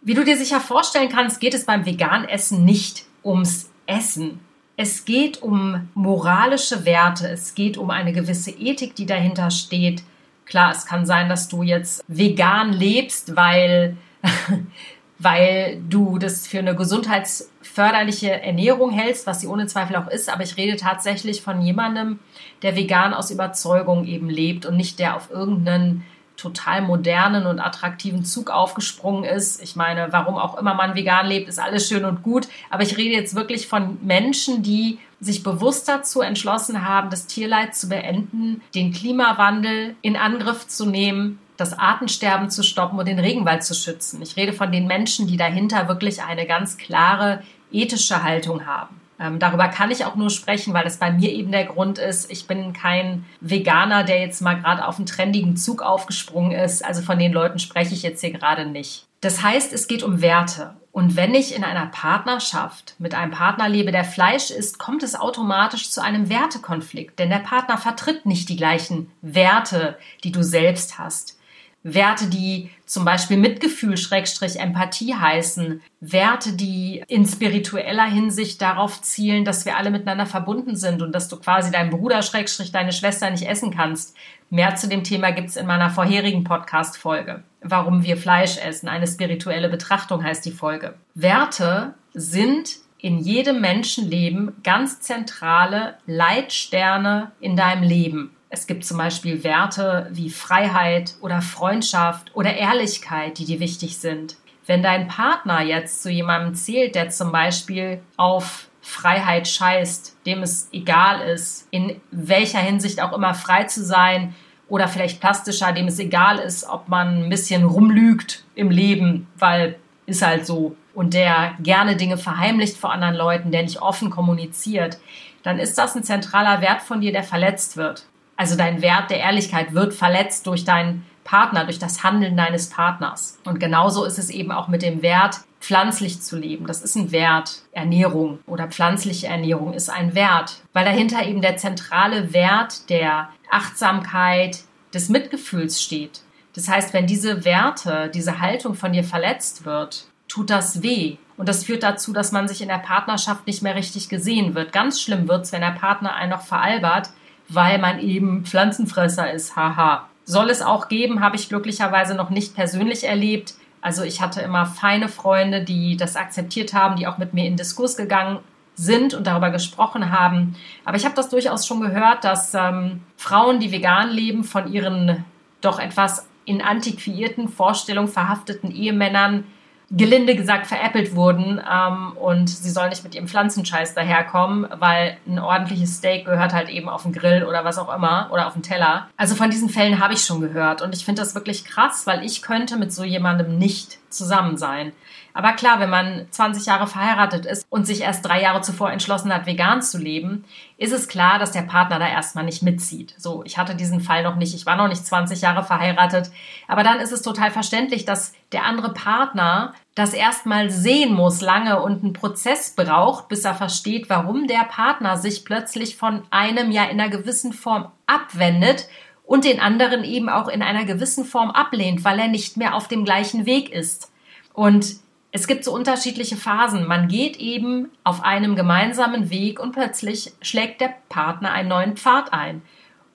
Wie 0.00 0.14
du 0.14 0.24
dir 0.24 0.36
sicher 0.36 0.60
vorstellen 0.60 1.08
kannst, 1.08 1.40
geht 1.40 1.54
es 1.54 1.66
beim 1.66 1.84
Veganessen 1.84 2.64
nicht 2.64 3.04
ums 3.24 3.70
Essen. 3.86 4.40
Es 4.76 5.04
geht 5.04 5.42
um 5.42 5.88
moralische 5.94 6.84
Werte, 6.84 7.28
es 7.28 7.54
geht 7.56 7.76
um 7.76 7.90
eine 7.90 8.12
gewisse 8.12 8.52
Ethik, 8.52 8.94
die 8.94 9.06
dahinter 9.06 9.50
steht. 9.50 10.04
Klar, 10.46 10.70
es 10.70 10.86
kann 10.86 11.04
sein, 11.04 11.28
dass 11.28 11.48
du 11.48 11.64
jetzt 11.64 12.04
vegan 12.06 12.72
lebst, 12.72 13.34
weil, 13.34 13.96
weil 15.18 15.82
du 15.88 16.18
das 16.18 16.46
für 16.46 16.60
eine 16.60 16.76
gesundheitsförderliche 16.76 18.40
Ernährung 18.40 18.92
hältst, 18.92 19.26
was 19.26 19.40
sie 19.40 19.48
ohne 19.48 19.66
Zweifel 19.66 19.96
auch 19.96 20.06
ist. 20.06 20.32
Aber 20.32 20.44
ich 20.44 20.56
rede 20.56 20.76
tatsächlich 20.76 21.42
von 21.42 21.60
jemandem, 21.60 22.20
der 22.62 22.76
vegan 22.76 23.14
aus 23.14 23.32
Überzeugung 23.32 24.06
eben 24.06 24.30
lebt 24.30 24.64
und 24.64 24.76
nicht 24.76 25.00
der 25.00 25.16
auf 25.16 25.28
irgendeinen 25.30 26.04
total 26.38 26.80
modernen 26.82 27.46
und 27.46 27.58
attraktiven 27.58 28.24
Zug 28.24 28.48
aufgesprungen 28.50 29.24
ist. 29.24 29.62
Ich 29.62 29.76
meine, 29.76 30.08
warum 30.12 30.36
auch 30.36 30.56
immer 30.56 30.72
man 30.72 30.94
vegan 30.94 31.26
lebt, 31.26 31.48
ist 31.48 31.58
alles 31.58 31.86
schön 31.86 32.04
und 32.04 32.22
gut. 32.22 32.48
Aber 32.70 32.82
ich 32.82 32.96
rede 32.96 33.14
jetzt 33.14 33.34
wirklich 33.34 33.66
von 33.66 33.98
Menschen, 34.02 34.62
die 34.62 34.98
sich 35.20 35.42
bewusst 35.42 35.88
dazu 35.88 36.20
entschlossen 36.20 36.86
haben, 36.86 37.10
das 37.10 37.26
Tierleid 37.26 37.74
zu 37.74 37.88
beenden, 37.88 38.62
den 38.74 38.92
Klimawandel 38.92 39.96
in 40.00 40.16
Angriff 40.16 40.68
zu 40.68 40.86
nehmen, 40.86 41.40
das 41.56 41.76
Artensterben 41.76 42.50
zu 42.50 42.62
stoppen 42.62 42.98
und 43.00 43.08
den 43.08 43.18
Regenwald 43.18 43.64
zu 43.64 43.74
schützen. 43.74 44.22
Ich 44.22 44.36
rede 44.36 44.52
von 44.52 44.70
den 44.70 44.86
Menschen, 44.86 45.26
die 45.26 45.36
dahinter 45.36 45.88
wirklich 45.88 46.22
eine 46.22 46.46
ganz 46.46 46.78
klare 46.78 47.42
ethische 47.72 48.22
Haltung 48.22 48.64
haben. 48.64 49.00
Ähm, 49.20 49.38
darüber 49.38 49.68
kann 49.68 49.90
ich 49.90 50.04
auch 50.04 50.14
nur 50.14 50.30
sprechen, 50.30 50.74
weil 50.74 50.84
das 50.84 50.98
bei 50.98 51.10
mir 51.10 51.32
eben 51.32 51.52
der 51.52 51.66
Grund 51.66 51.98
ist. 51.98 52.30
Ich 52.30 52.46
bin 52.46 52.72
kein 52.72 53.24
Veganer, 53.40 54.04
der 54.04 54.20
jetzt 54.20 54.40
mal 54.40 54.54
gerade 54.54 54.86
auf 54.86 54.96
einen 54.96 55.06
trendigen 55.06 55.56
Zug 55.56 55.82
aufgesprungen 55.82 56.52
ist. 56.52 56.84
Also 56.84 57.02
von 57.02 57.18
den 57.18 57.32
Leuten 57.32 57.58
spreche 57.58 57.94
ich 57.94 58.02
jetzt 58.02 58.20
hier 58.20 58.32
gerade 58.32 58.66
nicht. 58.66 59.06
Das 59.20 59.42
heißt, 59.42 59.72
es 59.72 59.88
geht 59.88 60.02
um 60.02 60.22
Werte. 60.22 60.74
Und 60.92 61.16
wenn 61.16 61.34
ich 61.34 61.54
in 61.54 61.64
einer 61.64 61.86
Partnerschaft 61.86 62.94
mit 62.98 63.14
einem 63.14 63.30
Partner 63.30 63.68
lebe, 63.68 63.92
der 63.92 64.04
Fleisch 64.04 64.50
isst, 64.50 64.78
kommt 64.78 65.02
es 65.02 65.14
automatisch 65.14 65.90
zu 65.90 66.02
einem 66.02 66.28
Wertekonflikt. 66.28 67.18
Denn 67.18 67.30
der 67.30 67.38
Partner 67.38 67.78
vertritt 67.78 68.26
nicht 68.26 68.48
die 68.48 68.56
gleichen 68.56 69.10
Werte, 69.20 69.98
die 70.24 70.32
du 70.32 70.42
selbst 70.42 70.98
hast. 70.98 71.37
Werte, 71.82 72.26
die 72.26 72.70
zum 72.86 73.04
Beispiel 73.04 73.36
Mitgefühl, 73.36 73.96
Schrägstrich, 73.96 74.58
Empathie 74.58 75.14
heißen. 75.14 75.80
Werte, 76.00 76.52
die 76.52 77.02
in 77.06 77.26
spiritueller 77.26 78.06
Hinsicht 78.06 78.60
darauf 78.60 79.00
zielen, 79.02 79.44
dass 79.44 79.64
wir 79.64 79.76
alle 79.76 79.90
miteinander 79.90 80.26
verbunden 80.26 80.76
sind 80.76 81.02
und 81.02 81.12
dass 81.12 81.28
du 81.28 81.38
quasi 81.38 81.70
deinen 81.70 81.90
Bruder, 81.90 82.22
Schrägstrich, 82.22 82.72
deine 82.72 82.92
Schwester 82.92 83.30
nicht 83.30 83.48
essen 83.48 83.70
kannst. 83.70 84.16
Mehr 84.50 84.74
zu 84.76 84.88
dem 84.88 85.04
Thema 85.04 85.30
gibt's 85.30 85.56
in 85.56 85.66
meiner 85.66 85.90
vorherigen 85.90 86.44
Podcast-Folge. 86.44 87.42
Warum 87.60 88.02
wir 88.02 88.16
Fleisch 88.16 88.58
essen. 88.58 88.88
Eine 88.88 89.06
spirituelle 89.06 89.68
Betrachtung 89.68 90.24
heißt 90.24 90.44
die 90.44 90.52
Folge. 90.52 90.94
Werte 91.14 91.94
sind 92.14 92.76
in 93.00 93.18
jedem 93.18 93.60
Menschenleben 93.60 94.56
ganz 94.64 95.00
zentrale 95.00 95.98
Leitsterne 96.06 97.32
in 97.40 97.56
deinem 97.56 97.82
Leben. 97.82 98.34
Es 98.50 98.66
gibt 98.66 98.84
zum 98.84 98.96
Beispiel 98.96 99.44
Werte 99.44 100.08
wie 100.10 100.30
Freiheit 100.30 101.14
oder 101.20 101.42
Freundschaft 101.42 102.30
oder 102.34 102.54
Ehrlichkeit, 102.54 103.38
die 103.38 103.44
dir 103.44 103.60
wichtig 103.60 103.98
sind. 103.98 104.36
Wenn 104.66 104.82
dein 104.82 105.08
Partner 105.08 105.62
jetzt 105.62 106.02
zu 106.02 106.10
jemandem 106.10 106.54
zählt, 106.54 106.94
der 106.94 107.10
zum 107.10 107.32
Beispiel 107.32 108.00
auf 108.16 108.68
Freiheit 108.80 109.48
scheißt, 109.48 110.16
dem 110.24 110.42
es 110.42 110.68
egal 110.72 111.20
ist, 111.20 111.68
in 111.70 112.00
welcher 112.10 112.60
Hinsicht 112.60 113.02
auch 113.02 113.12
immer 113.12 113.34
frei 113.34 113.64
zu 113.64 113.84
sein 113.84 114.34
oder 114.68 114.88
vielleicht 114.88 115.20
plastischer, 115.20 115.72
dem 115.72 115.88
es 115.88 115.98
egal 115.98 116.38
ist, 116.38 116.68
ob 116.68 116.88
man 116.88 117.24
ein 117.24 117.28
bisschen 117.28 117.64
rumlügt 117.64 118.44
im 118.54 118.70
Leben, 118.70 119.26
weil 119.36 119.78
ist 120.06 120.22
halt 120.22 120.46
so 120.46 120.74
und 120.94 121.12
der 121.12 121.54
gerne 121.60 121.96
Dinge 121.96 122.16
verheimlicht 122.16 122.78
vor 122.78 122.92
anderen 122.92 123.14
Leuten, 123.14 123.52
der 123.52 123.62
nicht 123.62 123.82
offen 123.82 124.08
kommuniziert, 124.08 124.98
dann 125.42 125.58
ist 125.58 125.76
das 125.76 125.94
ein 125.94 126.02
zentraler 126.02 126.62
Wert 126.62 126.82
von 126.82 127.02
dir, 127.02 127.12
der 127.12 127.22
verletzt 127.22 127.76
wird. 127.76 128.06
Also 128.38 128.56
dein 128.56 128.80
Wert 128.82 129.10
der 129.10 129.18
Ehrlichkeit 129.18 129.74
wird 129.74 129.92
verletzt 129.92 130.46
durch 130.46 130.64
deinen 130.64 131.04
Partner, 131.24 131.64
durch 131.64 131.80
das 131.80 132.04
Handeln 132.04 132.36
deines 132.36 132.70
Partners. 132.70 133.36
Und 133.44 133.58
genauso 133.58 134.04
ist 134.04 134.18
es 134.18 134.30
eben 134.30 134.52
auch 134.52 134.68
mit 134.68 134.80
dem 134.80 135.02
Wert, 135.02 135.40
pflanzlich 135.60 136.22
zu 136.22 136.38
leben. 136.38 136.66
Das 136.66 136.80
ist 136.80 136.96
ein 136.96 137.10
Wert. 137.10 137.62
Ernährung 137.72 138.38
oder 138.46 138.68
pflanzliche 138.68 139.26
Ernährung 139.26 139.74
ist 139.74 139.90
ein 139.90 140.14
Wert, 140.14 140.62
weil 140.72 140.84
dahinter 140.84 141.26
eben 141.26 141.42
der 141.42 141.56
zentrale 141.56 142.32
Wert 142.32 142.88
der 142.88 143.28
Achtsamkeit, 143.50 144.60
des 144.94 145.08
Mitgefühls 145.10 145.82
steht. 145.82 146.22
Das 146.54 146.68
heißt, 146.68 146.94
wenn 146.94 147.06
diese 147.06 147.44
Werte, 147.44 148.10
diese 148.12 148.40
Haltung 148.40 148.74
von 148.74 148.92
dir 148.92 149.04
verletzt 149.04 149.66
wird, 149.66 150.06
tut 150.28 150.48
das 150.48 150.82
weh. 150.82 151.16
Und 151.36 151.48
das 151.48 151.64
führt 151.64 151.82
dazu, 151.82 152.12
dass 152.12 152.32
man 152.32 152.48
sich 152.48 152.62
in 152.62 152.68
der 152.68 152.78
Partnerschaft 152.78 153.46
nicht 153.46 153.62
mehr 153.62 153.74
richtig 153.74 154.08
gesehen 154.08 154.54
wird. 154.54 154.72
Ganz 154.72 155.00
schlimm 155.00 155.28
wird 155.28 155.44
es, 155.44 155.52
wenn 155.52 155.60
der 155.60 155.72
Partner 155.72 156.14
einen 156.14 156.30
noch 156.30 156.42
veralbert, 156.42 157.10
weil 157.48 157.78
man 157.78 157.98
eben 157.98 158.44
Pflanzenfresser 158.44 159.32
ist. 159.32 159.56
Haha. 159.56 160.08
Soll 160.24 160.50
es 160.50 160.60
auch 160.60 160.88
geben, 160.88 161.20
habe 161.20 161.36
ich 161.36 161.48
glücklicherweise 161.48 162.14
noch 162.14 162.30
nicht 162.30 162.54
persönlich 162.54 163.04
erlebt. 163.04 163.54
Also 163.80 164.02
ich 164.02 164.20
hatte 164.20 164.40
immer 164.42 164.66
feine 164.66 165.08
Freunde, 165.08 165.62
die 165.62 165.96
das 165.96 166.16
akzeptiert 166.16 166.74
haben, 166.74 166.96
die 166.96 167.06
auch 167.06 167.18
mit 167.18 167.32
mir 167.32 167.46
in 167.46 167.56
Diskurs 167.56 167.96
gegangen 167.96 168.38
sind 168.74 169.14
und 169.14 169.26
darüber 169.26 169.50
gesprochen 169.50 170.12
haben. 170.12 170.54
Aber 170.84 170.96
ich 170.96 171.04
habe 171.04 171.14
das 171.14 171.30
durchaus 171.30 171.66
schon 171.66 171.80
gehört, 171.80 172.24
dass 172.24 172.54
ähm, 172.54 173.00
Frauen, 173.16 173.58
die 173.58 173.72
vegan 173.72 174.10
leben, 174.10 174.44
von 174.44 174.72
ihren 174.72 175.24
doch 175.60 175.80
etwas 175.80 176.28
in 176.44 176.62
antiquierten 176.62 177.48
Vorstellungen 177.48 178.08
verhafteten 178.08 178.70
Ehemännern 178.70 179.44
gelinde 179.90 180.36
gesagt 180.36 180.66
veräppelt 180.66 181.14
wurden 181.14 181.60
ähm, 181.70 182.12
und 182.16 182.50
sie 182.50 182.70
sollen 182.70 182.90
nicht 182.90 183.04
mit 183.04 183.14
ihrem 183.14 183.26
Pflanzenscheiß 183.26 183.94
daherkommen, 183.94 184.66
weil 184.78 185.16
ein 185.26 185.38
ordentliches 185.38 185.96
Steak 185.96 186.26
gehört 186.26 186.52
halt 186.52 186.68
eben 186.68 186.90
auf 186.90 187.04
den 187.04 187.12
Grill 187.12 187.44
oder 187.44 187.64
was 187.64 187.78
auch 187.78 187.94
immer 187.94 188.28
oder 188.30 188.46
auf 188.46 188.52
den 188.52 188.62
Teller. 188.62 189.08
Also 189.16 189.34
von 189.34 189.50
diesen 189.50 189.70
Fällen 189.70 189.98
habe 189.98 190.12
ich 190.12 190.20
schon 190.20 190.42
gehört 190.42 190.82
und 190.82 190.94
ich 190.94 191.06
finde 191.06 191.22
das 191.22 191.34
wirklich 191.34 191.64
krass, 191.64 192.06
weil 192.06 192.22
ich 192.22 192.42
könnte 192.42 192.76
mit 192.76 192.92
so 192.92 193.02
jemandem 193.02 193.56
nicht 193.56 193.98
zusammen 194.10 194.58
sein. 194.58 194.92
Aber 195.38 195.52
klar, 195.52 195.78
wenn 195.78 195.88
man 195.88 196.26
20 196.32 196.66
Jahre 196.66 196.88
verheiratet 196.88 197.46
ist 197.46 197.64
und 197.70 197.86
sich 197.86 198.00
erst 198.00 198.26
drei 198.26 198.42
Jahre 198.42 198.60
zuvor 198.60 198.90
entschlossen 198.90 199.32
hat, 199.32 199.46
vegan 199.46 199.82
zu 199.82 199.96
leben, 199.96 200.44
ist 200.78 200.92
es 200.92 201.06
klar, 201.06 201.38
dass 201.38 201.52
der 201.52 201.62
Partner 201.62 202.00
da 202.00 202.08
erstmal 202.08 202.42
nicht 202.42 202.64
mitzieht. 202.64 203.14
So, 203.18 203.44
ich 203.44 203.56
hatte 203.56 203.76
diesen 203.76 204.00
Fall 204.00 204.24
noch 204.24 204.34
nicht, 204.34 204.52
ich 204.52 204.66
war 204.66 204.74
noch 204.74 204.88
nicht 204.88 205.06
20 205.06 205.40
Jahre 205.40 205.62
verheiratet. 205.62 206.32
Aber 206.66 206.82
dann 206.82 206.98
ist 206.98 207.12
es 207.12 207.22
total 207.22 207.52
verständlich, 207.52 208.04
dass 208.04 208.32
der 208.50 208.64
andere 208.64 208.92
Partner 208.92 209.74
das 209.94 210.12
erstmal 210.12 210.70
sehen 210.70 211.14
muss, 211.14 211.40
lange 211.40 211.82
und 211.82 212.02
einen 212.02 212.14
Prozess 212.14 212.74
braucht, 212.74 213.28
bis 213.28 213.44
er 213.44 213.54
versteht, 213.54 214.10
warum 214.10 214.48
der 214.48 214.64
Partner 214.64 215.18
sich 215.18 215.44
plötzlich 215.44 215.96
von 215.96 216.22
einem 216.30 216.72
ja 216.72 216.82
in 216.86 217.00
einer 217.00 217.10
gewissen 217.10 217.52
Form 217.52 217.92
abwendet 218.08 218.88
und 219.22 219.44
den 219.44 219.60
anderen 219.60 220.02
eben 220.02 220.30
auch 220.30 220.48
in 220.48 220.62
einer 220.62 220.84
gewissen 220.84 221.24
Form 221.24 221.52
ablehnt, 221.52 222.02
weil 222.02 222.18
er 222.18 222.26
nicht 222.26 222.56
mehr 222.56 222.74
auf 222.74 222.88
dem 222.88 223.04
gleichen 223.04 223.46
Weg 223.46 223.70
ist. 223.70 224.10
Und 224.52 224.96
es 225.30 225.46
gibt 225.46 225.64
so 225.64 225.72
unterschiedliche 225.72 226.36
Phasen. 226.36 226.86
Man 226.86 227.08
geht 227.08 227.36
eben 227.36 227.90
auf 228.02 228.22
einem 228.22 228.56
gemeinsamen 228.56 229.30
Weg 229.30 229.60
und 229.60 229.72
plötzlich 229.72 230.32
schlägt 230.40 230.80
der 230.80 230.94
Partner 231.08 231.52
einen 231.52 231.68
neuen 231.68 231.96
Pfad 231.96 232.32
ein. 232.32 232.62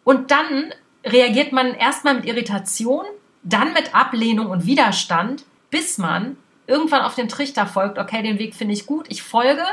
Und 0.03 0.31
dann 0.31 0.73
reagiert 1.05 1.51
man 1.51 1.73
erstmal 1.73 2.15
mit 2.15 2.25
Irritation, 2.25 3.05
dann 3.41 3.73
mit 3.73 3.95
Ablehnung 3.95 4.47
und 4.47 4.65
Widerstand, 4.65 5.45
bis 5.69 5.97
man 5.97 6.37
irgendwann 6.67 7.01
auf 7.01 7.15
den 7.15 7.29
Trichter 7.29 7.65
folgt, 7.65 7.97
okay, 7.97 8.21
den 8.21 8.39
Weg 8.39 8.55
finde 8.55 8.73
ich 8.73 8.85
gut, 8.85 9.07
ich 9.09 9.23
folge 9.23 9.65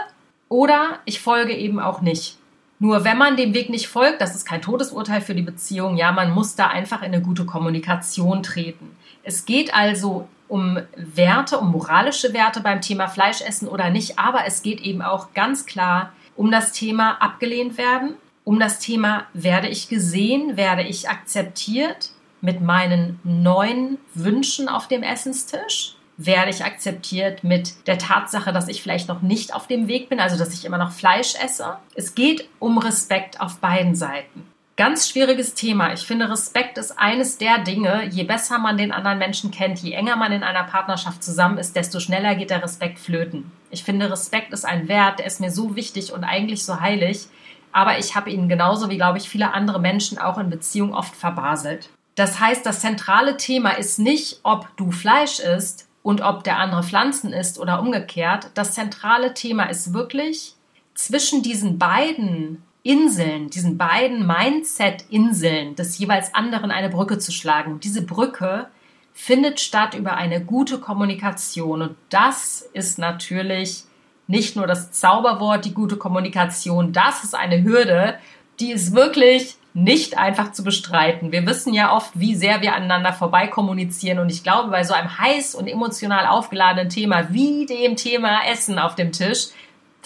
oder 0.48 0.98
ich 1.04 1.20
folge 1.20 1.54
eben 1.54 1.78
auch 1.78 2.00
nicht. 2.00 2.38
Nur 2.78 3.04
wenn 3.04 3.18
man 3.18 3.36
dem 3.36 3.52
Weg 3.52 3.68
nicht 3.68 3.88
folgt, 3.88 4.20
das 4.22 4.34
ist 4.34 4.46
kein 4.46 4.62
Todesurteil 4.62 5.20
für 5.20 5.34
die 5.34 5.42
Beziehung, 5.42 5.96
ja, 5.96 6.10
man 6.10 6.30
muss 6.30 6.56
da 6.56 6.68
einfach 6.68 7.02
in 7.02 7.12
eine 7.12 7.20
gute 7.20 7.44
Kommunikation 7.44 8.42
treten. 8.42 8.96
Es 9.22 9.44
geht 9.44 9.74
also 9.74 10.26
um 10.50 10.78
Werte, 10.96 11.58
um 11.58 11.70
moralische 11.70 12.32
Werte 12.32 12.60
beim 12.60 12.80
Thema 12.80 13.08
Fleischessen 13.08 13.68
oder 13.68 13.90
nicht, 13.90 14.18
aber 14.18 14.44
es 14.46 14.62
geht 14.62 14.80
eben 14.80 15.02
auch 15.02 15.32
ganz 15.32 15.64
klar 15.64 16.12
um 16.36 16.50
das 16.50 16.72
Thema 16.72 17.20
abgelehnt 17.20 17.78
werden, 17.78 18.14
um 18.44 18.58
das 18.58 18.78
Thema 18.78 19.26
werde 19.32 19.68
ich 19.68 19.88
gesehen, 19.88 20.56
werde 20.56 20.82
ich 20.82 21.08
akzeptiert 21.08 22.10
mit 22.40 22.60
meinen 22.60 23.20
neuen 23.22 23.98
Wünschen 24.14 24.68
auf 24.68 24.88
dem 24.88 25.02
Essenstisch, 25.02 25.94
werde 26.16 26.50
ich 26.50 26.64
akzeptiert 26.64 27.44
mit 27.44 27.86
der 27.86 27.98
Tatsache, 27.98 28.52
dass 28.52 28.68
ich 28.68 28.82
vielleicht 28.82 29.08
noch 29.08 29.22
nicht 29.22 29.54
auf 29.54 29.66
dem 29.66 29.88
Weg 29.88 30.08
bin, 30.08 30.20
also 30.20 30.36
dass 30.36 30.52
ich 30.52 30.64
immer 30.64 30.78
noch 30.78 30.92
Fleisch 30.92 31.34
esse. 31.42 31.76
Es 31.94 32.14
geht 32.14 32.48
um 32.58 32.78
Respekt 32.78 33.40
auf 33.40 33.58
beiden 33.58 33.94
Seiten. 33.94 34.49
Ganz 34.80 35.10
schwieriges 35.10 35.52
Thema. 35.52 35.92
Ich 35.92 36.06
finde, 36.06 36.30
Respekt 36.30 36.78
ist 36.78 36.98
eines 36.98 37.36
der 37.36 37.58
Dinge, 37.58 38.06
je 38.06 38.24
besser 38.24 38.58
man 38.58 38.78
den 38.78 38.92
anderen 38.92 39.18
Menschen 39.18 39.50
kennt, 39.50 39.80
je 39.80 39.92
enger 39.92 40.16
man 40.16 40.32
in 40.32 40.42
einer 40.42 40.64
Partnerschaft 40.64 41.22
zusammen 41.22 41.58
ist, 41.58 41.76
desto 41.76 42.00
schneller 42.00 42.34
geht 42.34 42.48
der 42.48 42.62
Respekt 42.62 42.98
flöten. 42.98 43.52
Ich 43.70 43.84
finde, 43.84 44.10
Respekt 44.10 44.54
ist 44.54 44.64
ein 44.64 44.88
Wert, 44.88 45.18
der 45.18 45.26
ist 45.26 45.38
mir 45.38 45.50
so 45.50 45.76
wichtig 45.76 46.14
und 46.14 46.24
eigentlich 46.24 46.64
so 46.64 46.80
heilig, 46.80 47.26
aber 47.72 47.98
ich 47.98 48.16
habe 48.16 48.30
ihn 48.30 48.48
genauso 48.48 48.88
wie, 48.88 48.96
glaube 48.96 49.18
ich, 49.18 49.28
viele 49.28 49.52
andere 49.52 49.80
Menschen 49.80 50.16
auch 50.16 50.38
in 50.38 50.48
Beziehung 50.48 50.94
oft 50.94 51.14
verbaselt. 51.14 51.90
Das 52.14 52.40
heißt, 52.40 52.64
das 52.64 52.80
zentrale 52.80 53.36
Thema 53.36 53.72
ist 53.72 53.98
nicht, 53.98 54.40
ob 54.44 54.74
du 54.78 54.92
Fleisch 54.92 55.40
isst 55.40 55.88
und 56.02 56.22
ob 56.22 56.42
der 56.42 56.56
andere 56.56 56.84
Pflanzen 56.84 57.34
isst 57.34 57.58
oder 57.58 57.82
umgekehrt. 57.82 58.48
Das 58.54 58.72
zentrale 58.72 59.34
Thema 59.34 59.64
ist 59.64 59.92
wirklich 59.92 60.54
zwischen 60.94 61.42
diesen 61.42 61.78
beiden 61.78 62.62
Inseln, 62.82 63.50
diesen 63.50 63.76
beiden 63.76 64.26
Mindset-Inseln 64.26 65.76
des 65.76 65.98
jeweils 65.98 66.34
anderen 66.34 66.70
eine 66.70 66.88
Brücke 66.88 67.18
zu 67.18 67.32
schlagen. 67.32 67.80
Diese 67.80 68.02
Brücke 68.02 68.68
findet 69.12 69.60
statt 69.60 69.94
über 69.94 70.14
eine 70.14 70.42
gute 70.42 70.78
Kommunikation. 70.78 71.82
Und 71.82 71.96
das 72.08 72.62
ist 72.72 72.98
natürlich 72.98 73.84
nicht 74.26 74.56
nur 74.56 74.66
das 74.66 74.92
Zauberwort, 74.92 75.64
die 75.64 75.74
gute 75.74 75.96
Kommunikation, 75.96 76.92
das 76.92 77.24
ist 77.24 77.34
eine 77.34 77.64
Hürde, 77.64 78.18
die 78.60 78.70
ist 78.70 78.94
wirklich 78.94 79.56
nicht 79.72 80.18
einfach 80.18 80.52
zu 80.52 80.64
bestreiten. 80.64 81.32
Wir 81.32 81.46
wissen 81.46 81.74
ja 81.74 81.94
oft, 81.94 82.18
wie 82.18 82.34
sehr 82.34 82.60
wir 82.60 82.74
aneinander 82.74 83.12
vorbei 83.12 83.46
kommunizieren. 83.46 84.18
Und 84.18 84.30
ich 84.30 84.42
glaube, 84.42 84.70
bei 84.70 84.84
so 84.84 84.94
einem 84.94 85.18
heiß 85.18 85.54
und 85.54 85.68
emotional 85.68 86.26
aufgeladenen 86.26 86.88
Thema 86.88 87.32
wie 87.32 87.66
dem 87.66 87.96
Thema 87.96 88.40
Essen 88.50 88.78
auf 88.78 88.94
dem 88.94 89.12
Tisch 89.12 89.48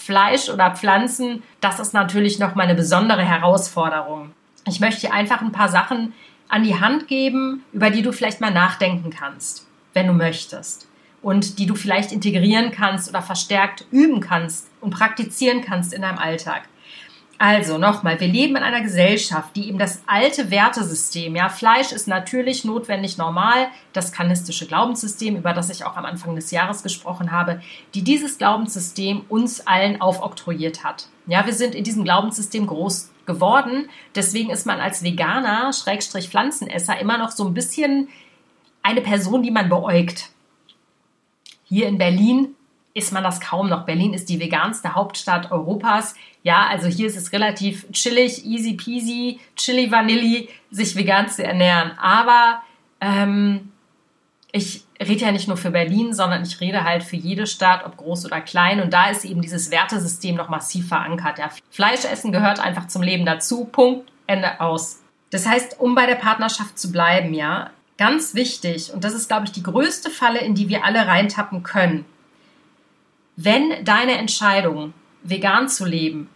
Fleisch 0.05 0.51
oder 0.51 0.73
Pflanzen, 0.73 1.43
das 1.61 1.81
ist 1.81 1.95
natürlich 1.95 2.39
noch 2.39 2.55
mal 2.55 2.65
eine 2.65 2.75
besondere 2.75 3.23
Herausforderung. 3.23 4.33
Ich 4.67 4.81
möchte 4.81 5.03
dir 5.03 5.15
einfach 5.15 5.41
ein 5.41 5.53
paar 5.53 5.71
Sachen 5.71 6.13
an 6.49 6.63
die 6.63 6.79
Hand 6.79 7.09
geben, 7.09 7.65
über 7.73 7.89
die 7.89 8.03
du 8.03 8.13
vielleicht 8.13 8.41
mal 8.41 8.53
nachdenken 8.53 9.11
kannst, 9.11 9.67
wenn 9.95 10.07
du 10.07 10.13
möchtest. 10.13 10.87
Und 11.23 11.59
die 11.59 11.65
du 11.65 11.75
vielleicht 11.75 12.13
integrieren 12.13 12.71
kannst 12.71 13.09
oder 13.09 13.23
verstärkt 13.23 13.87
üben 13.91 14.21
kannst 14.21 14.69
und 14.83 14.91
praktizieren 14.91 15.63
kannst 15.63 15.95
in 15.95 16.03
deinem 16.03 16.19
Alltag. 16.19 16.65
Also 17.39 17.79
nochmal, 17.79 18.21
wir 18.21 18.29
leben 18.29 18.57
in 18.57 18.63
einer 18.63 18.81
Gesellschaft, 18.81 19.57
die 19.57 19.69
eben 19.69 19.79
das 19.79 20.03
alte 20.07 20.51
Wertesystem, 20.51 21.35
ja, 21.35 21.49
Fleisch 21.49 21.91
ist 21.91 22.07
natürlich 22.07 22.65
notwendig 22.65 23.19
normal, 23.19 23.69
das 23.93 24.13
kanistische 24.13 24.67
Glaubenssystem, 24.67 25.37
über 25.37 25.53
das 25.53 25.69
ich 25.69 25.85
auch 25.85 25.97
am 25.97 26.05
Anfang 26.05 26.37
des 26.37 26.53
Jahres 26.53 26.83
gesprochen 26.83 27.33
habe, 27.33 27.61
die 27.95 28.03
dieses 28.03 28.39
Glaubenssystem 28.39 29.25
uns 29.29 29.67
allen 29.67 30.01
aufoktroyiert 30.01 30.85
hat. 30.85 31.09
Ja, 31.27 31.45
wir 31.45 31.55
sind 31.55 31.75
in 31.75 31.83
diesem 31.83 32.05
Glaubenssystem 32.05 32.67
groß 32.67 33.11
geworden, 33.27 33.89
deswegen 34.15 34.51
ist 34.51 34.67
man 34.67 34.81
als 34.81 35.03
Veganer, 35.03 35.73
Schrägstrich 35.73 36.29
Pflanzenesser, 36.29 37.01
immer 37.01 37.19
noch 37.19 37.33
so 37.33 37.45
ein 37.45 37.55
bisschen 37.55 38.09
eine 38.83 39.01
Person, 39.01 39.43
die 39.43 39.51
man 39.51 39.69
beäugt. 39.69 40.31
Hier 41.65 41.89
in 41.89 41.99
Berlin 41.99 42.54
ist 42.95 43.13
man 43.13 43.25
das 43.25 43.41
kaum 43.41 43.69
noch. 43.69 43.85
Berlin 43.85 44.15
ist 44.15 44.29
die 44.29 44.39
veganste 44.39 44.95
Hauptstadt 44.95 45.51
Europas. 45.51 46.15
Ja, 46.45 46.69
also 46.69 46.87
hier 46.87 47.09
ist 47.09 47.17
es 47.17 47.33
relativ 47.33 47.91
chillig, 47.93 48.47
easy 48.47 48.75
peasy, 48.75 49.41
chili 49.57 49.91
vanilli, 49.91 50.49
sich 50.71 50.95
vegan 50.95 51.29
zu 51.29 51.43
ernähren. 51.43 51.99
Aber 51.99 52.63
ähm, 53.01 53.73
ich 54.53 54.85
rede 55.01 55.25
ja 55.25 55.33
nicht 55.33 55.49
nur 55.49 55.57
für 55.57 55.73
Berlin, 55.73 56.15
sondern 56.15 56.45
ich 56.45 56.61
rede 56.61 56.85
halt 56.85 57.03
für 57.03 57.17
jede 57.17 57.49
Stadt, 57.49 57.85
ob 57.85 57.97
groß 57.97 58.27
oder 58.27 58.41
klein. 58.41 58.81
Und 58.81 58.93
da 58.93 59.11
ist 59.11 59.25
eben 59.25 59.43
dieses 59.43 59.73
Wertesystem 59.73 60.37
noch 60.37 60.49
massiv 60.49 60.87
verankert. 60.87 61.41
Ja. 61.41 61.51
Fleischessen 61.71 62.31
gehört 62.31 62.61
einfach 62.61 62.87
zum 62.87 63.03
Leben 63.03 63.27
dazu. 63.27 63.65
Punkt, 63.65 64.13
Ende 64.29 64.61
aus. 64.61 65.01
Das 65.31 65.49
heißt, 65.49 65.81
um 65.81 65.97
bei 65.97 66.07
der 66.07 66.15
Partnerschaft 66.15 66.79
zu 66.79 66.93
bleiben, 66.93 67.35
ja, 67.35 67.71
ganz 67.99 68.37
wichtig, 68.37 68.93
und 68.93 69.03
das 69.03 69.15
ist, 69.15 69.27
glaube 69.27 69.47
ich, 69.47 69.53
die 69.53 69.65
größte 69.65 70.11
Falle, 70.11 70.39
in 70.39 70.55
die 70.55 70.69
wir 70.69 70.85
alle 70.85 71.09
reintappen 71.09 71.65
können, 71.65 72.05
wenn 73.37 73.85
deine 73.85 74.19
Entscheidung, 74.19 74.95
vegan 75.23 75.69
zu 75.69 75.85
leben, 75.85 76.29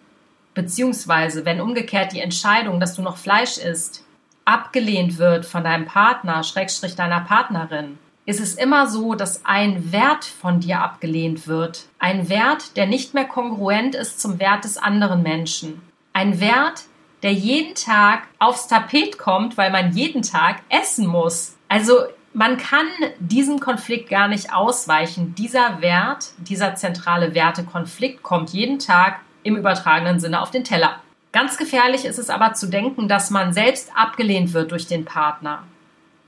beziehungsweise 0.55 1.45
wenn 1.45 1.61
umgekehrt 1.61 2.13
die 2.13 2.21
Entscheidung, 2.21 2.81
dass 2.81 2.95
du 2.95 3.03
noch 3.03 3.17
Fleisch 3.17 3.59
isst, 3.59 4.05
abgelehnt 4.45 5.19
wird 5.19 5.47
von 5.47 5.63
deinem 5.63 5.87
Partner, 5.87 6.43
Schrägstrich 6.43 6.97
deiner 6.97 7.21
Partnerin, 7.21 7.99
ist 8.25 8.41
es 8.41 8.55
immer 8.55 8.89
so, 8.89 9.15
dass 9.15 9.45
ein 9.45 9.93
Wert 9.93 10.25
von 10.25 10.61
dir 10.61 10.83
abgelehnt 10.83 11.47
wird. 11.47 11.87
Ein 11.99 12.29
Wert, 12.29 12.77
der 12.77 12.87
nicht 12.87 13.15
mehr 13.15 13.25
kongruent 13.25 13.95
ist 13.95 14.21
zum 14.21 14.39
Wert 14.39 14.65
des 14.65 14.77
anderen 14.77 15.23
Menschen. 15.23 15.81
Ein 16.13 16.41
Wert, 16.41 16.83
der 17.23 17.33
jeden 17.33 17.75
Tag 17.75 18.25
aufs 18.39 18.69
Tapet 18.69 19.17
kommt, 19.17 19.57
weil 19.57 19.71
man 19.71 19.93
jeden 19.93 20.23
Tag 20.23 20.61
essen 20.69 21.07
muss. 21.07 21.57
Also 21.69 22.01
man 22.35 22.57
kann 22.59 22.87
diesem 23.19 23.61
Konflikt 23.61 24.11
gar 24.11 24.29
nicht 24.29 24.53
ausweichen. 24.53 25.35
Dieser 25.35 25.81
Wert, 25.81 26.33
dieser 26.39 26.75
zentrale 26.75 27.35
Wertekonflikt 27.35 28.23
kommt 28.23 28.51
jeden 28.51 28.79
Tag 28.79 29.21
im 29.43 29.57
übertragenen 29.57 30.21
Sinne 30.21 30.41
auf 30.41 30.51
den 30.51 30.65
Teller. 30.65 31.01
Ganz 31.33 31.57
gefährlich 31.57 32.05
ist 32.05 32.19
es 32.19 32.31
aber 32.31 32.55
zu 32.55 32.69
denken, 32.69 33.09
dass 33.09 33.31
man 33.31 33.53
selbst 33.53 33.91
abgelehnt 33.95 34.53
wird 34.53 34.73
durch 34.73 34.87
den 34.87 35.05
Partner. 35.05 35.65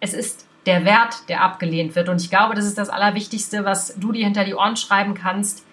Es 0.01 0.15
ist 0.15 0.47
der 0.67 0.85
Wert, 0.85 1.29
der 1.29 1.43
abgelehnt 1.43 1.95
wird. 1.95 2.09
Und 2.09 2.21
ich 2.21 2.31
glaube, 2.31 2.55
das 2.55 2.67
ist 2.67 2.79
das 2.79 2.91
Allerwichtigste, 2.91 3.65
was 3.65 3.95
du 3.97 4.13
dir 4.13 4.25
hinter 4.25 4.45
die 4.45 4.55
Ohren 4.55 4.77
schreiben 4.77 5.15
kannst. 5.15 5.65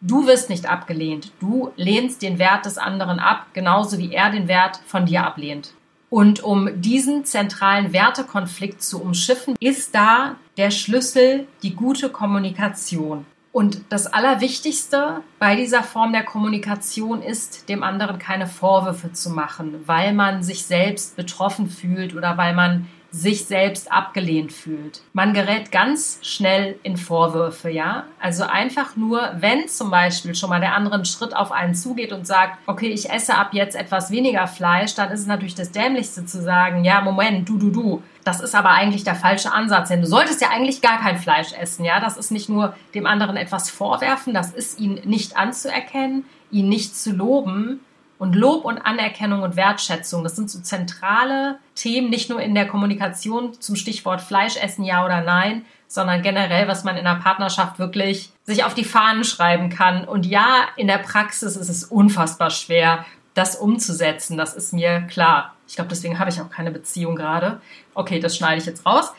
Du 0.00 0.26
wirst 0.26 0.48
nicht 0.48 0.66
abgelehnt. 0.66 1.32
Du 1.40 1.72
lehnst 1.76 2.22
den 2.22 2.38
Wert 2.38 2.64
des 2.64 2.78
anderen 2.78 3.18
ab, 3.18 3.46
genauso 3.52 3.98
wie 3.98 4.12
er 4.12 4.30
den 4.30 4.48
Wert 4.48 4.80
von 4.86 5.04
dir 5.04 5.24
ablehnt. 5.24 5.72
Und 6.10 6.42
um 6.42 6.80
diesen 6.82 7.24
zentralen 7.24 7.92
Wertekonflikt 7.92 8.82
zu 8.82 9.00
umschiffen, 9.00 9.54
ist 9.60 9.94
da 9.94 10.36
der 10.56 10.72
Schlüssel 10.72 11.46
die 11.62 11.74
gute 11.74 12.08
Kommunikation. 12.10 13.24
Und 13.52 13.82
das 13.88 14.06
Allerwichtigste 14.06 15.22
bei 15.38 15.56
dieser 15.56 15.82
Form 15.82 16.12
der 16.12 16.24
Kommunikation 16.24 17.22
ist, 17.22 17.68
dem 17.68 17.82
anderen 17.82 18.18
keine 18.18 18.46
Vorwürfe 18.46 19.12
zu 19.12 19.30
machen, 19.30 19.82
weil 19.86 20.12
man 20.12 20.42
sich 20.42 20.66
selbst 20.66 21.16
betroffen 21.16 21.68
fühlt 21.68 22.14
oder 22.14 22.36
weil 22.36 22.54
man 22.54 22.86
sich 23.10 23.46
selbst 23.46 23.90
abgelehnt 23.90 24.52
fühlt. 24.52 25.02
Man 25.12 25.34
gerät 25.34 25.72
ganz 25.72 26.18
schnell 26.22 26.78
in 26.82 26.96
Vorwürfe, 26.96 27.68
ja. 27.68 28.04
Also 28.20 28.44
einfach 28.44 28.96
nur, 28.96 29.32
wenn 29.38 29.68
zum 29.68 29.90
Beispiel 29.90 30.34
schon 30.34 30.50
mal 30.50 30.60
der 30.60 30.74
andere 30.74 30.94
einen 30.94 31.04
Schritt 31.04 31.34
auf 31.34 31.50
einen 31.50 31.74
zugeht 31.74 32.12
und 32.12 32.26
sagt, 32.26 32.58
okay, 32.66 32.88
ich 32.88 33.10
esse 33.10 33.34
ab 33.34 33.48
jetzt 33.52 33.74
etwas 33.74 34.10
weniger 34.10 34.46
Fleisch, 34.46 34.94
dann 34.94 35.10
ist 35.10 35.20
es 35.20 35.26
natürlich 35.26 35.54
das 35.54 35.72
Dämlichste 35.72 36.24
zu 36.24 36.42
sagen, 36.42 36.84
ja, 36.84 37.00
Moment, 37.00 37.48
du, 37.48 37.58
du, 37.58 37.70
du. 37.70 38.02
Das 38.22 38.40
ist 38.40 38.54
aber 38.54 38.70
eigentlich 38.70 39.02
der 39.02 39.14
falsche 39.14 39.52
Ansatz, 39.52 39.88
denn 39.88 40.02
du 40.02 40.06
solltest 40.06 40.40
ja 40.40 40.48
eigentlich 40.50 40.82
gar 40.82 41.00
kein 41.00 41.18
Fleisch 41.18 41.52
essen, 41.52 41.84
ja. 41.84 41.98
Das 42.00 42.16
ist 42.16 42.30
nicht 42.30 42.48
nur 42.48 42.74
dem 42.94 43.06
anderen 43.06 43.36
etwas 43.36 43.70
vorwerfen, 43.70 44.34
das 44.34 44.52
ist 44.52 44.78
ihn 44.78 45.00
nicht 45.04 45.36
anzuerkennen, 45.36 46.24
ihn 46.52 46.68
nicht 46.68 46.96
zu 46.96 47.12
loben, 47.12 47.80
und 48.20 48.36
Lob 48.36 48.66
und 48.66 48.76
Anerkennung 48.78 49.40
und 49.40 49.56
Wertschätzung, 49.56 50.22
das 50.22 50.36
sind 50.36 50.50
so 50.50 50.60
zentrale 50.60 51.58
Themen, 51.74 52.10
nicht 52.10 52.28
nur 52.28 52.38
in 52.38 52.54
der 52.54 52.68
Kommunikation 52.68 53.58
zum 53.58 53.76
Stichwort 53.76 54.20
Fleisch 54.20 54.58
essen, 54.58 54.84
ja 54.84 55.06
oder 55.06 55.22
nein, 55.22 55.64
sondern 55.88 56.20
generell, 56.20 56.68
was 56.68 56.84
man 56.84 56.98
in 56.98 57.04
der 57.04 57.14
Partnerschaft 57.14 57.78
wirklich 57.78 58.30
sich 58.44 58.62
auf 58.62 58.74
die 58.74 58.84
Fahnen 58.84 59.24
schreiben 59.24 59.70
kann. 59.70 60.04
Und 60.04 60.26
ja, 60.26 60.68
in 60.76 60.86
der 60.86 60.98
Praxis 60.98 61.56
ist 61.56 61.70
es 61.70 61.82
unfassbar 61.82 62.50
schwer, 62.50 63.06
das 63.32 63.56
umzusetzen. 63.56 64.36
Das 64.36 64.54
ist 64.54 64.74
mir 64.74 65.00
klar. 65.08 65.54
Ich 65.66 65.76
glaube, 65.76 65.88
deswegen 65.88 66.18
habe 66.18 66.28
ich 66.28 66.42
auch 66.42 66.50
keine 66.50 66.72
Beziehung 66.72 67.16
gerade. 67.16 67.62
Okay, 67.94 68.20
das 68.20 68.36
schneide 68.36 68.60
ich 68.60 68.66
jetzt 68.66 68.84
raus. 68.84 69.14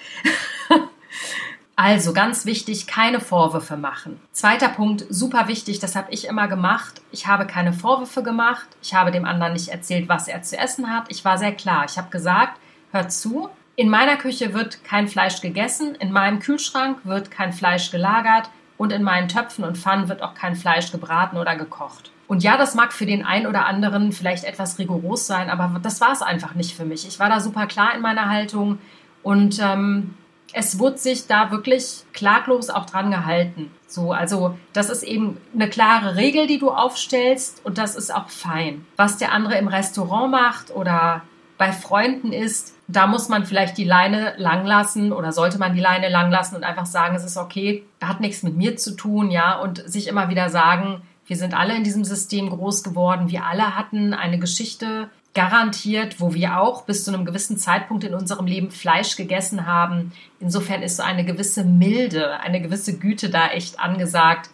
Also 1.83 2.13
ganz 2.13 2.45
wichtig, 2.45 2.85
keine 2.85 3.19
Vorwürfe 3.19 3.75
machen. 3.75 4.21
Zweiter 4.33 4.69
Punkt, 4.69 5.03
super 5.09 5.47
wichtig, 5.47 5.79
das 5.79 5.95
habe 5.95 6.11
ich 6.13 6.27
immer 6.27 6.47
gemacht. 6.47 7.01
Ich 7.11 7.25
habe 7.25 7.47
keine 7.47 7.73
Vorwürfe 7.73 8.21
gemacht. 8.21 8.67
Ich 8.83 8.93
habe 8.93 9.09
dem 9.09 9.25
anderen 9.25 9.53
nicht 9.53 9.69
erzählt, 9.69 10.07
was 10.07 10.27
er 10.27 10.43
zu 10.43 10.59
essen 10.59 10.95
hat. 10.95 11.05
Ich 11.07 11.25
war 11.25 11.39
sehr 11.39 11.53
klar. 11.53 11.85
Ich 11.89 11.97
habe 11.97 12.11
gesagt, 12.11 12.59
hör 12.91 13.09
zu, 13.09 13.49
in 13.75 13.89
meiner 13.89 14.17
Küche 14.17 14.53
wird 14.53 14.83
kein 14.83 15.07
Fleisch 15.07 15.41
gegessen, 15.41 15.95
in 15.95 16.11
meinem 16.11 16.37
Kühlschrank 16.37 16.99
wird 17.03 17.31
kein 17.31 17.51
Fleisch 17.51 17.89
gelagert 17.89 18.51
und 18.77 18.91
in 18.91 19.01
meinen 19.01 19.27
Töpfen 19.27 19.63
und 19.63 19.75
Pfannen 19.75 20.07
wird 20.07 20.21
auch 20.21 20.35
kein 20.35 20.55
Fleisch 20.55 20.91
gebraten 20.91 21.37
oder 21.37 21.55
gekocht. 21.55 22.11
Und 22.27 22.43
ja, 22.43 22.57
das 22.57 22.75
mag 22.75 22.93
für 22.93 23.07
den 23.07 23.25
einen 23.25 23.47
oder 23.47 23.65
anderen 23.65 24.11
vielleicht 24.11 24.43
etwas 24.43 24.77
rigoros 24.77 25.25
sein, 25.25 25.49
aber 25.49 25.79
das 25.81 25.99
war 25.99 26.11
es 26.11 26.21
einfach 26.21 26.53
nicht 26.53 26.75
für 26.75 26.85
mich. 26.85 27.07
Ich 27.07 27.19
war 27.19 27.29
da 27.29 27.39
super 27.39 27.65
klar 27.65 27.95
in 27.95 28.01
meiner 28.01 28.29
Haltung 28.29 28.77
und 29.23 29.59
ähm, 29.59 30.13
es 30.53 30.79
wurde 30.79 30.97
sich 30.97 31.27
da 31.27 31.51
wirklich 31.51 32.03
klaglos 32.13 32.69
auch 32.69 32.85
dran 32.85 33.11
gehalten. 33.11 33.71
So, 33.87 34.11
also 34.11 34.57
das 34.73 34.89
ist 34.89 35.03
eben 35.03 35.37
eine 35.53 35.69
klare 35.69 36.15
Regel, 36.15 36.47
die 36.47 36.59
du 36.59 36.69
aufstellst 36.71 37.65
und 37.65 37.77
das 37.77 37.95
ist 37.95 38.13
auch 38.13 38.29
fein. 38.29 38.85
Was 38.95 39.17
der 39.17 39.31
andere 39.31 39.57
im 39.57 39.67
Restaurant 39.67 40.31
macht 40.31 40.71
oder 40.71 41.23
bei 41.57 41.71
Freunden 41.71 42.33
ist, 42.33 42.73
da 42.87 43.07
muss 43.07 43.29
man 43.29 43.45
vielleicht 43.45 43.77
die 43.77 43.83
Leine 43.83 44.33
lang 44.37 44.65
lassen 44.65 45.13
oder 45.13 45.31
sollte 45.31 45.59
man 45.59 45.75
die 45.75 45.79
Leine 45.79 46.09
lang 46.09 46.31
lassen 46.31 46.55
und 46.55 46.63
einfach 46.63 46.87
sagen, 46.87 47.15
es 47.15 47.23
ist 47.23 47.37
okay, 47.37 47.83
hat 48.01 48.19
nichts 48.19 48.43
mit 48.43 48.57
mir 48.57 48.77
zu 48.77 48.95
tun, 48.95 49.29
ja, 49.29 49.59
und 49.59 49.77
sich 49.89 50.07
immer 50.07 50.29
wieder 50.29 50.49
sagen, 50.49 51.03
wir 51.27 51.37
sind 51.37 51.53
alle 51.53 51.75
in 51.75 51.83
diesem 51.83 52.03
System 52.03 52.49
groß 52.49 52.83
geworden, 52.83 53.29
wir 53.29 53.45
alle 53.45 53.75
hatten 53.75 54.13
eine 54.13 54.39
Geschichte, 54.39 55.09
garantiert, 55.33 56.19
wo 56.19 56.33
wir 56.33 56.59
auch 56.59 56.83
bis 56.83 57.05
zu 57.05 57.13
einem 57.13 57.25
gewissen 57.25 57.57
Zeitpunkt 57.57 58.03
in 58.03 58.13
unserem 58.13 58.47
Leben 58.47 58.69
Fleisch 58.69 59.15
gegessen 59.15 59.65
haben. 59.65 60.11
Insofern 60.39 60.81
ist 60.83 60.97
so 60.97 61.03
eine 61.03 61.23
gewisse 61.23 61.63
Milde, 61.63 62.39
eine 62.39 62.61
gewisse 62.61 62.97
Güte 62.97 63.29
da 63.29 63.47
echt 63.49 63.79
angesagt. 63.79 64.49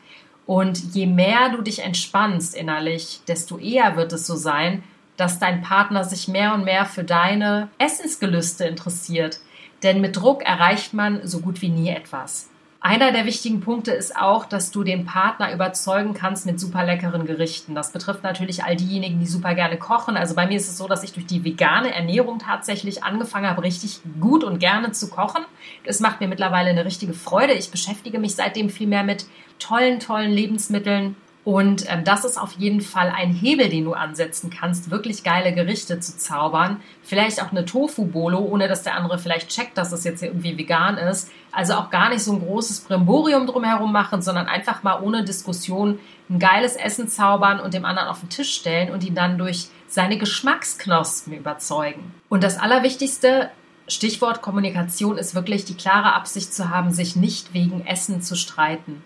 Und 0.46 0.94
je 0.94 1.08
mehr 1.08 1.50
du 1.50 1.62
dich 1.62 1.80
entspannst 1.80 2.56
innerlich, 2.56 3.22
desto 3.28 3.58
eher 3.58 3.98
wird 3.98 4.14
es 4.14 4.28
so 4.28 4.36
sein, 4.36 4.84
dass 5.18 5.40
dein 5.40 5.62
Partner 5.62 6.04
sich 6.04 6.28
mehr 6.28 6.54
und 6.54 6.64
mehr 6.64 6.86
für 6.86 7.04
deine 7.04 7.70
Essensgelüste 7.80 8.66
interessiert. 8.66 9.40
Denn 9.84 10.00
mit 10.00 10.16
Druck 10.16 10.44
erreicht 10.44 10.94
man 10.94 11.26
so 11.26 11.40
gut 11.40 11.62
wie 11.62 11.70
nie 11.70 11.90
etwas. 11.90 12.50
Einer 12.80 13.12
der 13.12 13.26
wichtigen 13.26 13.60
Punkte 13.60 13.92
ist 13.92 14.16
auch, 14.16 14.46
dass 14.46 14.72
du 14.72 14.84
den 14.84 15.06
Partner 15.06 15.52
überzeugen 15.52 16.14
kannst 16.14 16.46
mit 16.46 16.60
super 16.60 16.86
leckeren 16.86 17.26
Gerichten. 17.26 17.74
Das 17.74 17.92
betrifft 17.92 18.24
natürlich 18.24 18.64
all 18.64 18.76
diejenigen, 18.76 19.20
die 19.20 19.26
super 19.26 19.56
gerne 19.56 19.78
kochen. 19.78 20.16
Also 20.16 20.36
bei 20.36 20.46
mir 20.46 20.58
ist 20.58 20.70
es 20.70 20.78
so, 20.78 20.88
dass 20.88 21.04
ich 21.04 21.12
durch 21.12 21.26
die 21.26 21.44
vegane 21.44 21.94
Ernährung 21.94 22.40
tatsächlich 22.40 23.04
angefangen 23.04 23.50
habe, 23.50 23.64
richtig 23.64 24.00
gut 24.20 24.44
und 24.44 24.60
gerne 24.60 24.92
zu 24.92 25.10
kochen. 25.10 25.44
Es 25.84 26.00
macht 26.00 26.22
mir 26.22 26.28
mittlerweile 26.28 26.70
eine 26.70 26.86
richtige 26.86 27.14
Freude. 27.14 27.54
Ich 27.54 27.72
beschäftige 27.72 28.20
mich 28.20 28.36
seitdem 28.36 28.70
viel 28.70 28.88
mehr 28.88 29.04
mit 29.04 29.26
tollen, 29.58 30.00
tollen 30.00 30.32
Lebensmitteln 30.32 31.16
und 31.48 31.90
ähm, 31.90 32.04
das 32.04 32.26
ist 32.26 32.38
auf 32.38 32.52
jeden 32.58 32.82
Fall 32.82 33.10
ein 33.10 33.32
Hebel, 33.32 33.70
den 33.70 33.86
du 33.86 33.94
ansetzen 33.94 34.50
kannst, 34.50 34.92
wirklich 34.92 35.24
geile 35.24 35.54
Gerichte 35.54 35.98
zu 36.02 36.18
zaubern. 36.18 36.82
Vielleicht 37.04 37.42
auch 37.42 37.52
eine 37.52 37.64
Tofu-Bolo, 37.64 38.38
ohne 38.38 38.68
dass 38.68 38.84
der 38.84 38.96
andere 38.96 39.18
vielleicht 39.18 39.48
checkt, 39.48 39.78
dass 39.78 39.94
es 39.94 40.04
jetzt 40.04 40.22
irgendwie 40.22 40.58
vegan 40.58 40.98
ist. 40.98 41.32
Also 41.54 41.76
auch 41.76 41.90
gar 41.90 42.10
nicht 42.10 42.22
so 42.22 42.34
ein 42.34 42.42
großes 42.42 42.82
Brimborium 42.82 43.48
drumherum 43.48 43.94
machen, 43.94 44.22
sondern 44.22 44.48
einfach 44.48 44.84
mal 44.84 45.02
ohne 45.02 45.24
Diskussion 45.24 46.00
ein 46.30 46.40
geiles 46.40 46.76
Essen 46.76 47.08
zaubern 47.08 47.62
und 47.62 47.74
dem 47.74 47.86
anderen 47.86 48.10
auf 48.10 48.20
den 48.20 48.28
Tisch 48.28 48.54
stellen 48.54 48.92
und 48.92 49.06
ihn 49.06 49.16
dann 49.16 49.38
durch 49.38 49.68
seine 49.88 50.18
Geschmacksknospen 50.18 51.32
überzeugen. 51.32 52.14
Und 52.28 52.44
das 52.44 52.58
Allerwichtigste, 52.58 53.52
Stichwort 53.88 54.42
Kommunikation, 54.42 55.18
ist 55.18 55.34
wirklich 55.34 55.64
die 55.64 55.76
klare 55.76 56.12
Absicht 56.12 56.54
zu 56.54 56.72
haben, 56.72 56.92
sich 56.92 57.16
nicht 57.16 57.54
wegen 57.54 57.88
Essen 57.88 58.22
zu 58.22 58.36
streiten 58.36 59.02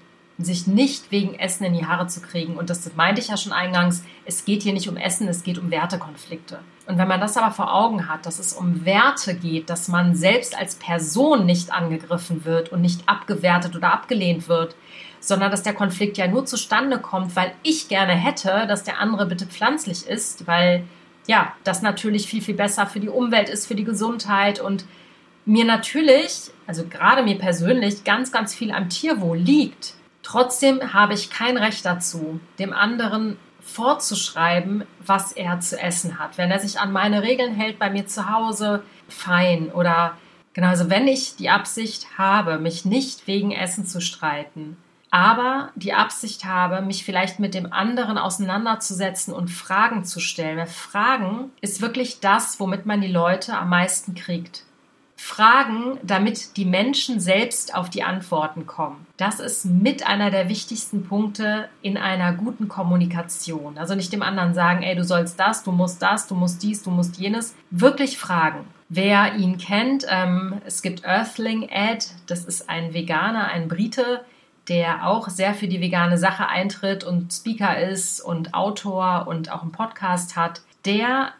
sich 0.45 0.67
nicht 0.67 1.11
wegen 1.11 1.35
Essen 1.35 1.65
in 1.65 1.73
die 1.73 1.85
Haare 1.85 2.07
zu 2.07 2.21
kriegen. 2.21 2.55
Und 2.55 2.69
das 2.69 2.95
meinte 2.95 3.21
ich 3.21 3.27
ja 3.27 3.37
schon 3.37 3.53
eingangs, 3.53 4.03
es 4.25 4.45
geht 4.45 4.63
hier 4.63 4.73
nicht 4.73 4.89
um 4.89 4.97
Essen, 4.97 5.27
es 5.27 5.43
geht 5.43 5.57
um 5.57 5.71
Wertekonflikte. 5.71 6.59
Und 6.87 6.97
wenn 6.97 7.07
man 7.07 7.21
das 7.21 7.37
aber 7.37 7.51
vor 7.51 7.73
Augen 7.73 8.09
hat, 8.09 8.25
dass 8.25 8.39
es 8.39 8.53
um 8.53 8.85
Werte 8.85 9.35
geht, 9.35 9.69
dass 9.69 9.87
man 9.87 10.15
selbst 10.15 10.57
als 10.57 10.75
Person 10.75 11.45
nicht 11.45 11.71
angegriffen 11.71 12.43
wird 12.45 12.69
und 12.69 12.81
nicht 12.81 13.07
abgewertet 13.07 13.75
oder 13.75 13.93
abgelehnt 13.93 14.47
wird, 14.49 14.75
sondern 15.19 15.51
dass 15.51 15.63
der 15.63 15.73
Konflikt 15.73 16.17
ja 16.17 16.27
nur 16.27 16.45
zustande 16.45 16.97
kommt, 16.97 17.35
weil 17.35 17.53
ich 17.63 17.87
gerne 17.87 18.13
hätte, 18.13 18.65
dass 18.67 18.83
der 18.83 18.99
andere 18.99 19.27
bitte 19.27 19.45
pflanzlich 19.45 20.07
ist, 20.07 20.47
weil 20.47 20.83
ja, 21.27 21.53
das 21.63 21.81
natürlich 21.81 22.27
viel, 22.27 22.41
viel 22.41 22.55
besser 22.55 22.87
für 22.87 22.99
die 22.99 23.09
Umwelt 23.09 23.47
ist, 23.47 23.67
für 23.67 23.75
die 23.75 23.83
Gesundheit 23.83 24.59
und 24.59 24.85
mir 25.45 25.65
natürlich, 25.65 26.51
also 26.67 26.85
gerade 26.87 27.23
mir 27.23 27.37
persönlich, 27.37 28.03
ganz, 28.03 28.31
ganz 28.31 28.53
viel 28.53 28.71
am 28.71 28.89
Tierwohl 28.89 29.37
liegt. 29.37 29.93
Trotzdem 30.31 30.93
habe 30.93 31.13
ich 31.13 31.29
kein 31.29 31.57
Recht 31.57 31.83
dazu, 31.85 32.39
dem 32.57 32.71
anderen 32.71 33.37
vorzuschreiben, 33.59 34.85
was 35.05 35.33
er 35.33 35.59
zu 35.59 35.77
essen 35.77 36.19
hat. 36.19 36.37
Wenn 36.37 36.49
er 36.49 36.59
sich 36.59 36.79
an 36.79 36.93
meine 36.93 37.21
Regeln 37.21 37.53
hält 37.53 37.77
bei 37.77 37.89
mir 37.89 38.07
zu 38.07 38.29
Hause, 38.29 38.81
fein. 39.09 39.73
Oder 39.73 40.15
genauso, 40.53 40.89
wenn 40.89 41.05
ich 41.09 41.35
die 41.35 41.49
Absicht 41.49 42.17
habe, 42.17 42.59
mich 42.59 42.85
nicht 42.85 43.27
wegen 43.27 43.51
Essen 43.51 43.85
zu 43.85 43.99
streiten, 43.99 44.77
aber 45.09 45.71
die 45.75 45.91
Absicht 45.91 46.45
habe, 46.45 46.81
mich 46.81 47.03
vielleicht 47.03 47.41
mit 47.41 47.53
dem 47.53 47.73
anderen 47.73 48.17
auseinanderzusetzen 48.17 49.33
und 49.33 49.49
Fragen 49.49 50.05
zu 50.05 50.21
stellen. 50.21 50.59
Weil 50.59 50.67
Fragen 50.67 51.51
ist 51.59 51.81
wirklich 51.81 52.21
das, 52.21 52.57
womit 52.57 52.85
man 52.85 53.01
die 53.01 53.11
Leute 53.11 53.57
am 53.57 53.67
meisten 53.67 54.15
kriegt. 54.15 54.63
Fragen, 55.23 55.99
damit 56.01 56.57
die 56.57 56.65
Menschen 56.65 57.19
selbst 57.19 57.75
auf 57.75 57.91
die 57.91 58.01
Antworten 58.01 58.65
kommen. 58.65 59.05
Das 59.17 59.39
ist 59.39 59.65
mit 59.65 60.05
einer 60.05 60.31
der 60.31 60.49
wichtigsten 60.49 61.05
Punkte 61.05 61.69
in 61.83 61.95
einer 61.95 62.33
guten 62.33 62.67
Kommunikation. 62.67 63.77
Also 63.77 63.93
nicht 63.93 64.11
dem 64.11 64.23
anderen 64.23 64.55
sagen, 64.55 64.81
ey, 64.81 64.95
du 64.95 65.03
sollst 65.03 65.39
das, 65.39 65.63
du 65.63 65.71
musst 65.71 66.01
das, 66.01 66.27
du 66.27 66.33
musst 66.33 66.63
dies, 66.63 66.81
du 66.81 66.89
musst 66.89 67.17
jenes. 67.17 67.55
Wirklich 67.69 68.17
fragen. 68.17 68.65
Wer 68.89 69.35
ihn 69.35 69.59
kennt, 69.59 70.05
ähm, 70.09 70.59
es 70.65 70.81
gibt 70.81 71.05
Earthling 71.05 71.69
Ed, 71.69 72.09
das 72.25 72.43
ist 72.43 72.67
ein 72.67 72.95
Veganer, 72.95 73.45
ein 73.45 73.67
Brite, 73.67 74.25
der 74.69 75.07
auch 75.07 75.29
sehr 75.29 75.53
für 75.53 75.67
die 75.67 75.81
vegane 75.81 76.17
Sache 76.17 76.47
eintritt 76.47 77.03
und 77.03 77.31
Speaker 77.31 77.79
ist 77.79 78.21
und 78.21 78.55
Autor 78.55 79.27
und 79.27 79.51
auch 79.51 79.61
einen 79.61 79.71
Podcast 79.71 80.35
hat. 80.35 80.61
Der 80.83 81.33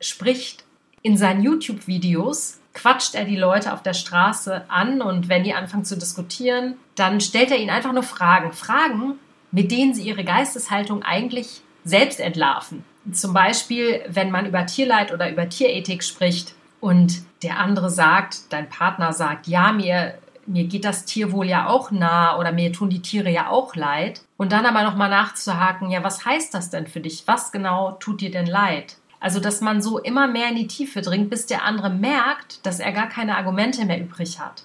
spricht 0.00 0.64
in 1.02 1.16
seinen 1.16 1.42
YouTube-Videos 1.42 2.60
quatscht 2.74 3.14
er 3.14 3.24
die 3.24 3.36
Leute 3.36 3.72
auf 3.72 3.82
der 3.82 3.94
Straße 3.94 4.64
an 4.68 5.02
und 5.02 5.28
wenn 5.28 5.44
die 5.44 5.54
anfangen 5.54 5.84
zu 5.84 5.96
diskutieren, 5.96 6.76
dann 6.94 7.20
stellt 7.20 7.50
er 7.50 7.58
ihnen 7.58 7.70
einfach 7.70 7.92
nur 7.92 8.02
Fragen. 8.02 8.52
Fragen, 8.52 9.18
mit 9.50 9.70
denen 9.70 9.94
sie 9.94 10.02
ihre 10.02 10.24
Geisteshaltung 10.24 11.02
eigentlich 11.02 11.62
selbst 11.84 12.20
entlarven. 12.20 12.84
Zum 13.12 13.32
Beispiel, 13.32 14.02
wenn 14.08 14.30
man 14.30 14.46
über 14.46 14.64
Tierleid 14.66 15.12
oder 15.12 15.30
über 15.30 15.48
Tierethik 15.48 16.04
spricht 16.04 16.54
und 16.80 17.22
der 17.42 17.58
andere 17.58 17.90
sagt, 17.90 18.52
dein 18.52 18.68
Partner 18.68 19.12
sagt, 19.12 19.48
ja, 19.48 19.72
mir, 19.72 20.14
mir 20.46 20.64
geht 20.64 20.84
das 20.84 21.04
Tier 21.04 21.32
wohl 21.32 21.46
ja 21.46 21.68
auch 21.68 21.90
nah 21.90 22.38
oder 22.38 22.52
mir 22.52 22.72
tun 22.72 22.90
die 22.90 23.02
Tiere 23.02 23.30
ja 23.30 23.48
auch 23.48 23.74
leid. 23.74 24.22
Und 24.36 24.52
dann 24.52 24.66
aber 24.66 24.82
nochmal 24.82 25.10
nachzuhaken, 25.10 25.90
ja, 25.90 26.04
was 26.04 26.24
heißt 26.24 26.54
das 26.54 26.70
denn 26.70 26.86
für 26.86 27.00
dich? 27.00 27.24
Was 27.26 27.52
genau 27.52 27.92
tut 27.92 28.20
dir 28.20 28.30
denn 28.30 28.46
leid? 28.46 28.96
Also, 29.22 29.38
dass 29.38 29.60
man 29.60 29.80
so 29.80 30.00
immer 30.00 30.26
mehr 30.26 30.48
in 30.48 30.56
die 30.56 30.66
Tiefe 30.66 31.00
dringt, 31.00 31.30
bis 31.30 31.46
der 31.46 31.64
andere 31.64 31.90
merkt, 31.90 32.66
dass 32.66 32.80
er 32.80 32.90
gar 32.90 33.08
keine 33.08 33.36
Argumente 33.36 33.84
mehr 33.84 34.00
übrig 34.00 34.40
hat. 34.40 34.64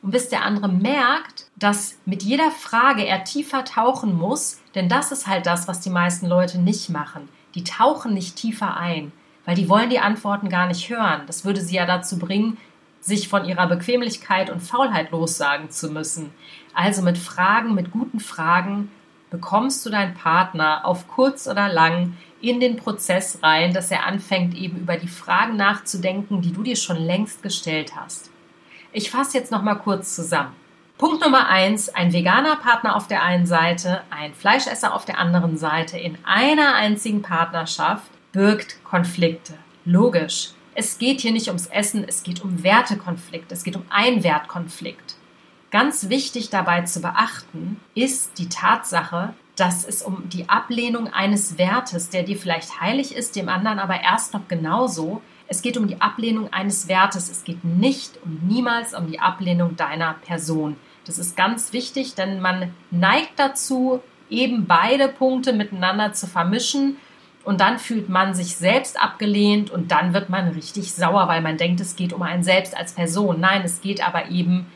Und 0.00 0.12
bis 0.12 0.30
der 0.30 0.46
andere 0.46 0.68
merkt, 0.68 1.46
dass 1.56 1.98
mit 2.06 2.22
jeder 2.22 2.50
Frage 2.50 3.04
er 3.04 3.24
tiefer 3.24 3.66
tauchen 3.66 4.16
muss, 4.16 4.62
denn 4.74 4.88
das 4.88 5.12
ist 5.12 5.26
halt 5.26 5.44
das, 5.44 5.68
was 5.68 5.80
die 5.80 5.90
meisten 5.90 6.26
Leute 6.26 6.58
nicht 6.58 6.88
machen. 6.88 7.28
Die 7.54 7.64
tauchen 7.64 8.14
nicht 8.14 8.36
tiefer 8.36 8.78
ein, 8.78 9.12
weil 9.44 9.56
die 9.56 9.68
wollen 9.68 9.90
die 9.90 10.00
Antworten 10.00 10.48
gar 10.48 10.68
nicht 10.68 10.88
hören. 10.88 11.22
Das 11.26 11.44
würde 11.44 11.60
sie 11.60 11.76
ja 11.76 11.84
dazu 11.84 12.18
bringen, 12.18 12.56
sich 13.02 13.28
von 13.28 13.44
ihrer 13.44 13.66
Bequemlichkeit 13.66 14.48
und 14.48 14.60
Faulheit 14.60 15.10
lossagen 15.10 15.70
zu 15.70 15.90
müssen. 15.90 16.30
Also 16.72 17.02
mit 17.02 17.18
Fragen, 17.18 17.74
mit 17.74 17.90
guten 17.90 18.20
Fragen 18.20 18.90
bekommst 19.28 19.84
du 19.84 19.90
deinen 19.90 20.14
Partner 20.14 20.86
auf 20.86 21.08
kurz 21.08 21.46
oder 21.46 21.68
lang 21.68 22.16
in 22.40 22.60
den 22.60 22.76
Prozess 22.76 23.38
rein, 23.42 23.72
dass 23.72 23.90
er 23.90 24.06
anfängt, 24.06 24.54
eben 24.54 24.78
über 24.78 24.96
die 24.96 25.08
Fragen 25.08 25.56
nachzudenken, 25.56 26.40
die 26.40 26.52
du 26.52 26.62
dir 26.62 26.76
schon 26.76 26.98
längst 26.98 27.42
gestellt 27.42 27.96
hast. 27.96 28.30
Ich 28.92 29.10
fasse 29.10 29.38
jetzt 29.38 29.50
nochmal 29.50 29.78
kurz 29.78 30.14
zusammen. 30.14 30.54
Punkt 30.98 31.22
Nummer 31.22 31.48
eins, 31.48 31.88
ein 31.88 32.12
veganer 32.12 32.56
Partner 32.56 32.96
auf 32.96 33.06
der 33.06 33.22
einen 33.22 33.46
Seite, 33.46 34.02
ein 34.10 34.34
Fleischesser 34.34 34.94
auf 34.94 35.04
der 35.04 35.18
anderen 35.18 35.56
Seite 35.56 35.96
in 35.96 36.18
einer 36.24 36.74
einzigen 36.74 37.22
Partnerschaft 37.22 38.10
birgt 38.32 38.82
Konflikte. 38.82 39.54
Logisch. 39.84 40.50
Es 40.74 40.98
geht 40.98 41.20
hier 41.20 41.32
nicht 41.32 41.48
ums 41.48 41.66
Essen, 41.66 42.04
es 42.06 42.22
geht 42.22 42.42
um 42.42 42.62
Wertekonflikt, 42.62 43.50
es 43.52 43.62
geht 43.62 43.76
um 43.76 43.84
Einwertkonflikt. 43.90 45.16
Ganz 45.70 46.08
wichtig 46.08 46.50
dabei 46.50 46.82
zu 46.82 47.00
beachten 47.00 47.80
ist 47.94 48.38
die 48.38 48.48
Tatsache, 48.48 49.34
dass 49.58 49.84
es 49.84 50.02
um 50.02 50.28
die 50.28 50.48
Ablehnung 50.48 51.08
eines 51.08 51.58
Wertes, 51.58 52.10
der 52.10 52.22
dir 52.22 52.36
vielleicht 52.36 52.80
heilig 52.80 53.14
ist, 53.14 53.34
dem 53.34 53.48
anderen 53.48 53.80
aber 53.80 54.00
erst 54.02 54.32
noch 54.32 54.46
genauso. 54.46 55.20
Es 55.48 55.62
geht 55.62 55.76
um 55.76 55.88
die 55.88 56.00
Ablehnung 56.00 56.52
eines 56.52 56.86
Wertes. 56.86 57.28
Es 57.28 57.42
geht 57.42 57.64
nicht 57.64 58.18
und 58.24 58.46
niemals 58.46 58.94
um 58.94 59.10
die 59.10 59.18
Ablehnung 59.18 59.76
deiner 59.76 60.14
Person. 60.24 60.76
Das 61.06 61.18
ist 61.18 61.36
ganz 61.36 61.72
wichtig, 61.72 62.14
denn 62.14 62.40
man 62.40 62.72
neigt 62.90 63.32
dazu, 63.38 64.00
eben 64.30 64.66
beide 64.66 65.08
Punkte 65.08 65.52
miteinander 65.52 66.12
zu 66.12 66.26
vermischen. 66.26 66.96
Und 67.44 67.60
dann 67.60 67.78
fühlt 67.78 68.08
man 68.08 68.34
sich 68.34 68.56
selbst 68.56 69.00
abgelehnt 69.00 69.70
und 69.70 69.90
dann 69.90 70.12
wird 70.12 70.28
man 70.28 70.48
richtig 70.50 70.92
sauer, 70.92 71.28
weil 71.28 71.40
man 71.40 71.56
denkt, 71.56 71.80
es 71.80 71.96
geht 71.96 72.12
um 72.12 72.22
einen 72.22 72.42
selbst 72.42 72.76
als 72.76 72.92
Person. 72.92 73.40
Nein, 73.40 73.62
es 73.64 73.80
geht 73.80 74.06
aber 74.06 74.28
eben 74.28 74.66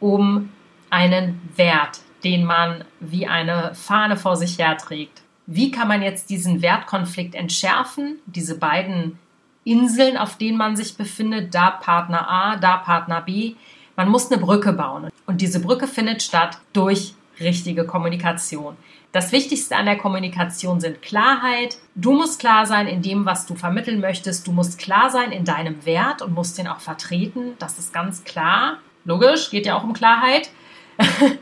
um 0.00 0.50
einen 0.90 1.40
Wert 1.54 2.00
den 2.24 2.44
man 2.44 2.84
wie 3.00 3.26
eine 3.26 3.74
Fahne 3.74 4.16
vor 4.16 4.36
sich 4.36 4.58
herträgt. 4.58 5.22
Wie 5.46 5.70
kann 5.70 5.88
man 5.88 6.02
jetzt 6.02 6.30
diesen 6.30 6.60
Wertkonflikt 6.62 7.34
entschärfen? 7.34 8.18
Diese 8.26 8.58
beiden 8.58 9.18
Inseln, 9.64 10.16
auf 10.16 10.36
denen 10.38 10.58
man 10.58 10.76
sich 10.76 10.96
befindet, 10.96 11.54
da 11.54 11.70
Partner 11.70 12.28
A, 12.28 12.56
da 12.56 12.76
Partner 12.78 13.20
B. 13.20 13.54
Man 13.96 14.08
muss 14.08 14.30
eine 14.30 14.40
Brücke 14.40 14.72
bauen. 14.72 15.10
Und 15.26 15.40
diese 15.40 15.60
Brücke 15.60 15.86
findet 15.86 16.22
statt 16.22 16.58
durch 16.72 17.14
richtige 17.40 17.84
Kommunikation. 17.84 18.76
Das 19.12 19.32
Wichtigste 19.32 19.76
an 19.76 19.86
der 19.86 19.96
Kommunikation 19.96 20.80
sind 20.80 21.00
Klarheit. 21.00 21.78
Du 21.94 22.12
musst 22.12 22.40
klar 22.40 22.66
sein 22.66 22.86
in 22.86 23.02
dem, 23.02 23.24
was 23.24 23.46
du 23.46 23.54
vermitteln 23.54 24.00
möchtest. 24.00 24.46
Du 24.46 24.52
musst 24.52 24.78
klar 24.78 25.10
sein 25.10 25.32
in 25.32 25.44
deinem 25.44 25.86
Wert 25.86 26.22
und 26.22 26.34
musst 26.34 26.58
den 26.58 26.68
auch 26.68 26.80
vertreten. 26.80 27.54
Das 27.58 27.78
ist 27.78 27.92
ganz 27.92 28.24
klar. 28.24 28.78
Logisch, 29.04 29.50
geht 29.50 29.66
ja 29.66 29.76
auch 29.78 29.84
um 29.84 29.94
Klarheit. 29.94 30.50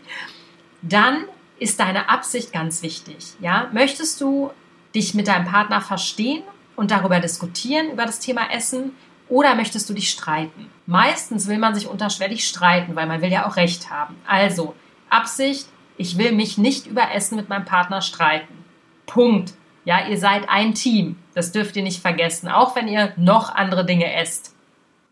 dann 0.89 1.25
ist 1.59 1.81
deine 1.81 2.09
Absicht 2.09 2.53
ganz 2.53 2.83
wichtig. 2.83 3.35
Ja? 3.41 3.69
Möchtest 3.73 4.21
du 4.21 4.51
dich 4.95 5.15
mit 5.15 5.29
deinem 5.29 5.47
Partner 5.47 5.81
verstehen 5.81 6.43
und 6.77 6.91
darüber 6.91 7.21
diskutieren, 7.21 7.91
über 7.91 8.05
das 8.07 8.21
Thema 8.21 8.51
Essen, 8.53 8.93
oder 9.29 9.55
möchtest 9.55 9.89
du 9.89 9.95
dich 9.95 10.11
streiten? 10.11 10.71
Meistens 10.87 11.49
will 11.49 11.59
man 11.59 11.75
sich 11.75 11.87
unterschwellig 11.87 12.47
streiten, 12.47 12.95
weil 12.95 13.07
man 13.07 13.23
will 13.23 13.33
ja 13.33 13.47
auch 13.47 13.57
Recht 13.57 13.91
haben. 13.91 14.17
Also, 14.27 14.75
Absicht, 15.09 15.67
ich 15.97 16.19
will 16.19 16.33
mich 16.33 16.59
nicht 16.59 16.87
über 16.87 17.13
Essen 17.13 17.37
mit 17.37 17.49
meinem 17.49 17.65
Partner 17.65 18.03
streiten. 18.03 18.65
Punkt. 19.07 19.55
Ja, 19.87 20.07
ihr 20.09 20.19
seid 20.19 20.49
ein 20.49 20.75
Team. 20.75 21.17
Das 21.35 21.53
dürft 21.53 21.77
ihr 21.77 21.83
nicht 21.83 22.03
vergessen, 22.03 22.49
auch 22.49 22.77
wenn 22.77 22.89
ihr 22.89 23.13
noch 23.17 23.55
andere 23.55 23.87
Dinge 23.87 24.13
esst. 24.15 24.54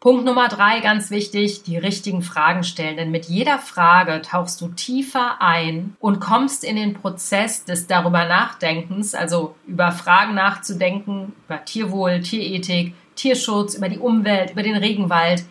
Punkt 0.02 0.24
Nummer 0.24 0.48
drei, 0.48 0.80
ganz 0.80 1.12
wichtig, 1.12 1.62
die 1.62 1.76
richtigen 1.76 2.22
Fragen 2.22 2.64
stellen. 2.64 2.96
Denn 2.96 3.12
mit 3.12 3.26
jeder 3.26 3.60
Frage 3.60 4.20
tauchst 4.20 4.60
du 4.60 4.66
tiefer 4.66 5.40
ein 5.40 5.94
und 6.00 6.18
kommst 6.18 6.64
in 6.64 6.74
den 6.74 6.94
Prozess 6.94 7.64
des 7.64 7.86
darüber 7.86 8.24
Nachdenkens, 8.24 9.14
also 9.14 9.54
über 9.64 9.92
Fragen 9.92 10.34
nachzudenken, 10.34 11.34
über 11.46 11.64
Tierwohl, 11.64 12.20
Tierethik, 12.20 12.94
Tierschutz, 13.14 13.76
über 13.76 13.88
die 13.88 14.00
Umwelt, 14.00 14.50
über 14.50 14.64
den 14.64 14.74
Regenwald. 14.74 15.44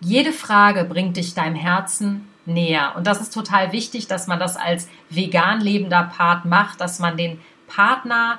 Jede 0.00 0.32
Frage 0.32 0.84
bringt 0.84 1.16
dich 1.16 1.32
deinem 1.32 1.54
Herzen 1.54 2.28
näher. 2.44 2.92
Und 2.98 3.06
das 3.06 3.22
ist 3.22 3.32
total 3.32 3.72
wichtig, 3.72 4.06
dass 4.06 4.26
man 4.26 4.38
das 4.38 4.58
als 4.58 4.86
vegan 5.08 5.62
lebender 5.62 6.10
Part 6.14 6.44
macht, 6.44 6.78
dass 6.82 6.98
man 6.98 7.16
den 7.16 7.40
Partner 7.68 8.38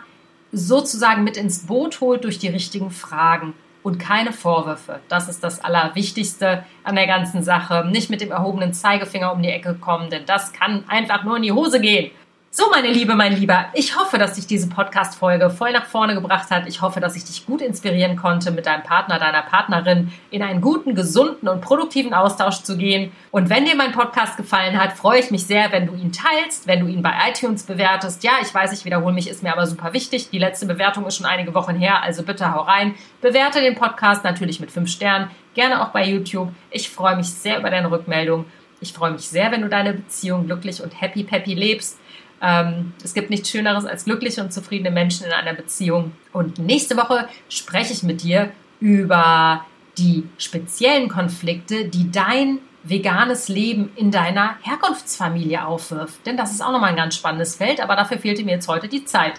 sozusagen 0.52 1.24
mit 1.24 1.38
ins 1.38 1.66
Boot 1.66 2.02
holt 2.02 2.24
durch 2.24 2.38
die 2.38 2.50
richtigen 2.50 2.92
Fragen 2.92 3.56
und 3.86 4.00
keine 4.00 4.34
Vorwürfe. 4.34 5.00
Das 5.10 5.30
ist 5.30 5.44
das 5.44 5.64
Allerwichtigste 5.64 6.66
an 6.84 6.96
der 6.96 7.06
ganzen 7.06 7.44
Sache. 7.44 7.86
Nicht 7.86 8.10
mit 8.10 8.20
dem 8.20 8.32
erhobenen 8.32 8.74
Zeigefinger 8.74 9.32
um 9.32 9.44
die 9.44 9.50
Ecke 9.50 9.76
kommen, 9.76 10.10
denn 10.10 10.26
das 10.26 10.54
kann 10.54 10.86
einfach 10.88 11.24
nur 11.24 11.38
in 11.38 11.44
die 11.44 11.52
Hose 11.52 11.80
gehen. 11.80 12.10
So, 12.58 12.70
meine 12.72 12.88
Liebe, 12.88 13.16
mein 13.16 13.36
Lieber, 13.36 13.66
ich 13.74 14.00
hoffe, 14.00 14.18
dass 14.18 14.36
dich 14.36 14.48
diese 14.48 14.70
Podcast-Folge 14.70 15.50
voll 15.50 15.74
nach 15.74 15.88
vorne 15.88 16.14
gebracht 16.14 16.52
hat. 16.52 16.70
Ich 16.70 16.82
hoffe, 16.82 17.02
dass 17.02 17.18
ich 17.18 17.26
dich 17.26 17.46
gut 17.46 17.62
inspirieren 17.62 18.16
konnte, 18.16 18.50
mit 18.52 18.66
deinem 18.66 18.84
Partner, 18.84 19.20
deiner 19.20 19.42
Partnerin 19.42 20.14
in 20.32 20.42
einen 20.42 20.62
guten, 20.62 20.96
gesunden 20.96 21.50
und 21.50 21.60
produktiven 21.60 22.14
Austausch 22.14 22.62
zu 22.62 22.78
gehen. 22.78 23.12
Und 23.32 23.50
wenn 23.50 23.66
dir 23.66 23.76
mein 23.76 23.92
Podcast 23.92 24.38
gefallen 24.38 24.82
hat, 24.82 24.94
freue 24.94 25.20
ich 25.20 25.32
mich 25.32 25.46
sehr, 25.46 25.74
wenn 25.74 25.86
du 25.86 25.96
ihn 25.96 26.14
teilst, 26.14 26.66
wenn 26.66 26.80
du 26.80 26.88
ihn 26.88 27.02
bei 27.02 27.12
iTunes 27.30 27.64
bewertest. 27.64 28.24
Ja, 28.24 28.32
ich 28.42 28.54
weiß, 28.54 28.72
ich 28.72 28.86
wiederhole 28.86 29.14
mich, 29.14 29.30
ist 29.30 29.44
mir 29.44 29.52
aber 29.52 29.68
super 29.68 29.92
wichtig. 29.92 30.30
Die 30.30 30.40
letzte 30.40 30.66
Bewertung 30.66 31.06
ist 31.06 31.18
schon 31.18 31.26
einige 31.26 31.54
Wochen 31.54 31.76
her, 31.76 32.04
also 32.04 32.24
bitte 32.24 32.54
hau 32.54 32.62
rein. 32.62 32.96
Bewerte 33.20 33.60
den 33.60 33.76
Podcast 33.76 34.24
natürlich 34.24 34.62
mit 34.62 34.72
fünf 34.72 34.90
Sternen, 34.90 35.30
gerne 35.56 35.82
auch 35.82 35.90
bei 35.90 36.08
YouTube. 36.08 36.54
Ich 36.72 36.90
freue 36.90 37.18
mich 37.18 37.28
sehr 37.28 37.60
über 37.60 37.70
deine 37.70 37.92
Rückmeldung. 37.92 38.46
Ich 38.80 38.94
freue 38.94 39.12
mich 39.12 39.28
sehr, 39.28 39.52
wenn 39.52 39.62
du 39.62 39.68
deine 39.68 39.94
Beziehung 39.94 40.46
glücklich 40.46 40.82
und 40.82 41.02
happy 41.02 41.24
peppy 41.24 41.54
lebst. 41.54 42.00
Ähm, 42.42 42.94
es 43.04 43.14
gibt 43.14 43.30
nichts 43.30 43.50
Schöneres 43.50 43.86
als 43.86 44.06
glückliche 44.06 44.42
und 44.42 44.54
zufriedene 44.54 44.92
Menschen 44.92 45.26
in 45.26 45.32
einer 45.32 45.54
Beziehung. 45.54 46.12
Und 46.34 46.60
nächste 46.60 46.98
Woche 46.98 47.28
spreche 47.50 47.94
ich 47.94 48.04
mit 48.04 48.24
dir 48.24 48.52
über 48.80 49.66
die 49.98 50.28
speziellen 50.38 51.10
Konflikte, 51.10 51.86
die 51.86 52.12
dein 52.12 52.60
veganes 52.84 53.48
Leben 53.48 53.92
in 53.96 54.12
deiner 54.12 54.58
Herkunftsfamilie 54.62 55.66
aufwirft. 55.66 56.26
Denn 56.26 56.38
das 56.38 56.52
ist 56.52 56.62
auch 56.62 56.72
nochmal 56.72 56.92
ein 56.92 56.96
ganz 56.96 57.16
spannendes 57.16 57.56
Feld, 57.56 57.82
aber 57.82 57.96
dafür 57.96 58.20
fehlte 58.20 58.44
mir 58.44 58.52
jetzt 58.52 58.68
heute 58.68 58.88
die 58.88 59.06
Zeit. 59.06 59.34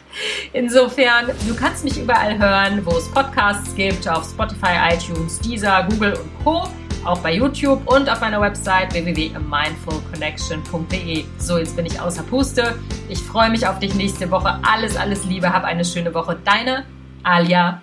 Insofern, 0.52 1.26
du 1.46 1.54
kannst 1.54 1.84
mich 1.84 1.96
überall 1.98 2.38
hören, 2.38 2.84
wo 2.84 2.96
es 2.96 3.08
Podcasts 3.12 3.74
gibt, 3.76 4.08
auf 4.08 4.28
Spotify, 4.28 4.92
iTunes, 4.92 5.38
Deezer, 5.38 5.86
Google 5.88 6.14
und 6.14 6.44
Co 6.44 6.68
auch 7.06 7.20
bei 7.20 7.34
YouTube 7.34 7.86
und 7.86 8.10
auf 8.10 8.20
meiner 8.20 8.40
Website 8.40 8.92
www.mindfulconnection.de. 8.92 11.24
So, 11.38 11.58
jetzt 11.58 11.76
bin 11.76 11.86
ich 11.86 12.00
außer 12.00 12.24
Puste. 12.24 12.76
Ich 13.08 13.20
freue 13.20 13.50
mich 13.50 13.64
auf 13.66 13.78
dich 13.78 13.94
nächste 13.94 14.30
Woche. 14.30 14.58
Alles, 14.62 14.96
alles 14.96 15.24
Liebe. 15.24 15.52
Hab 15.52 15.64
eine 15.64 15.84
schöne 15.84 16.14
Woche. 16.14 16.38
Deine 16.44 16.84
Alia. 17.22 17.82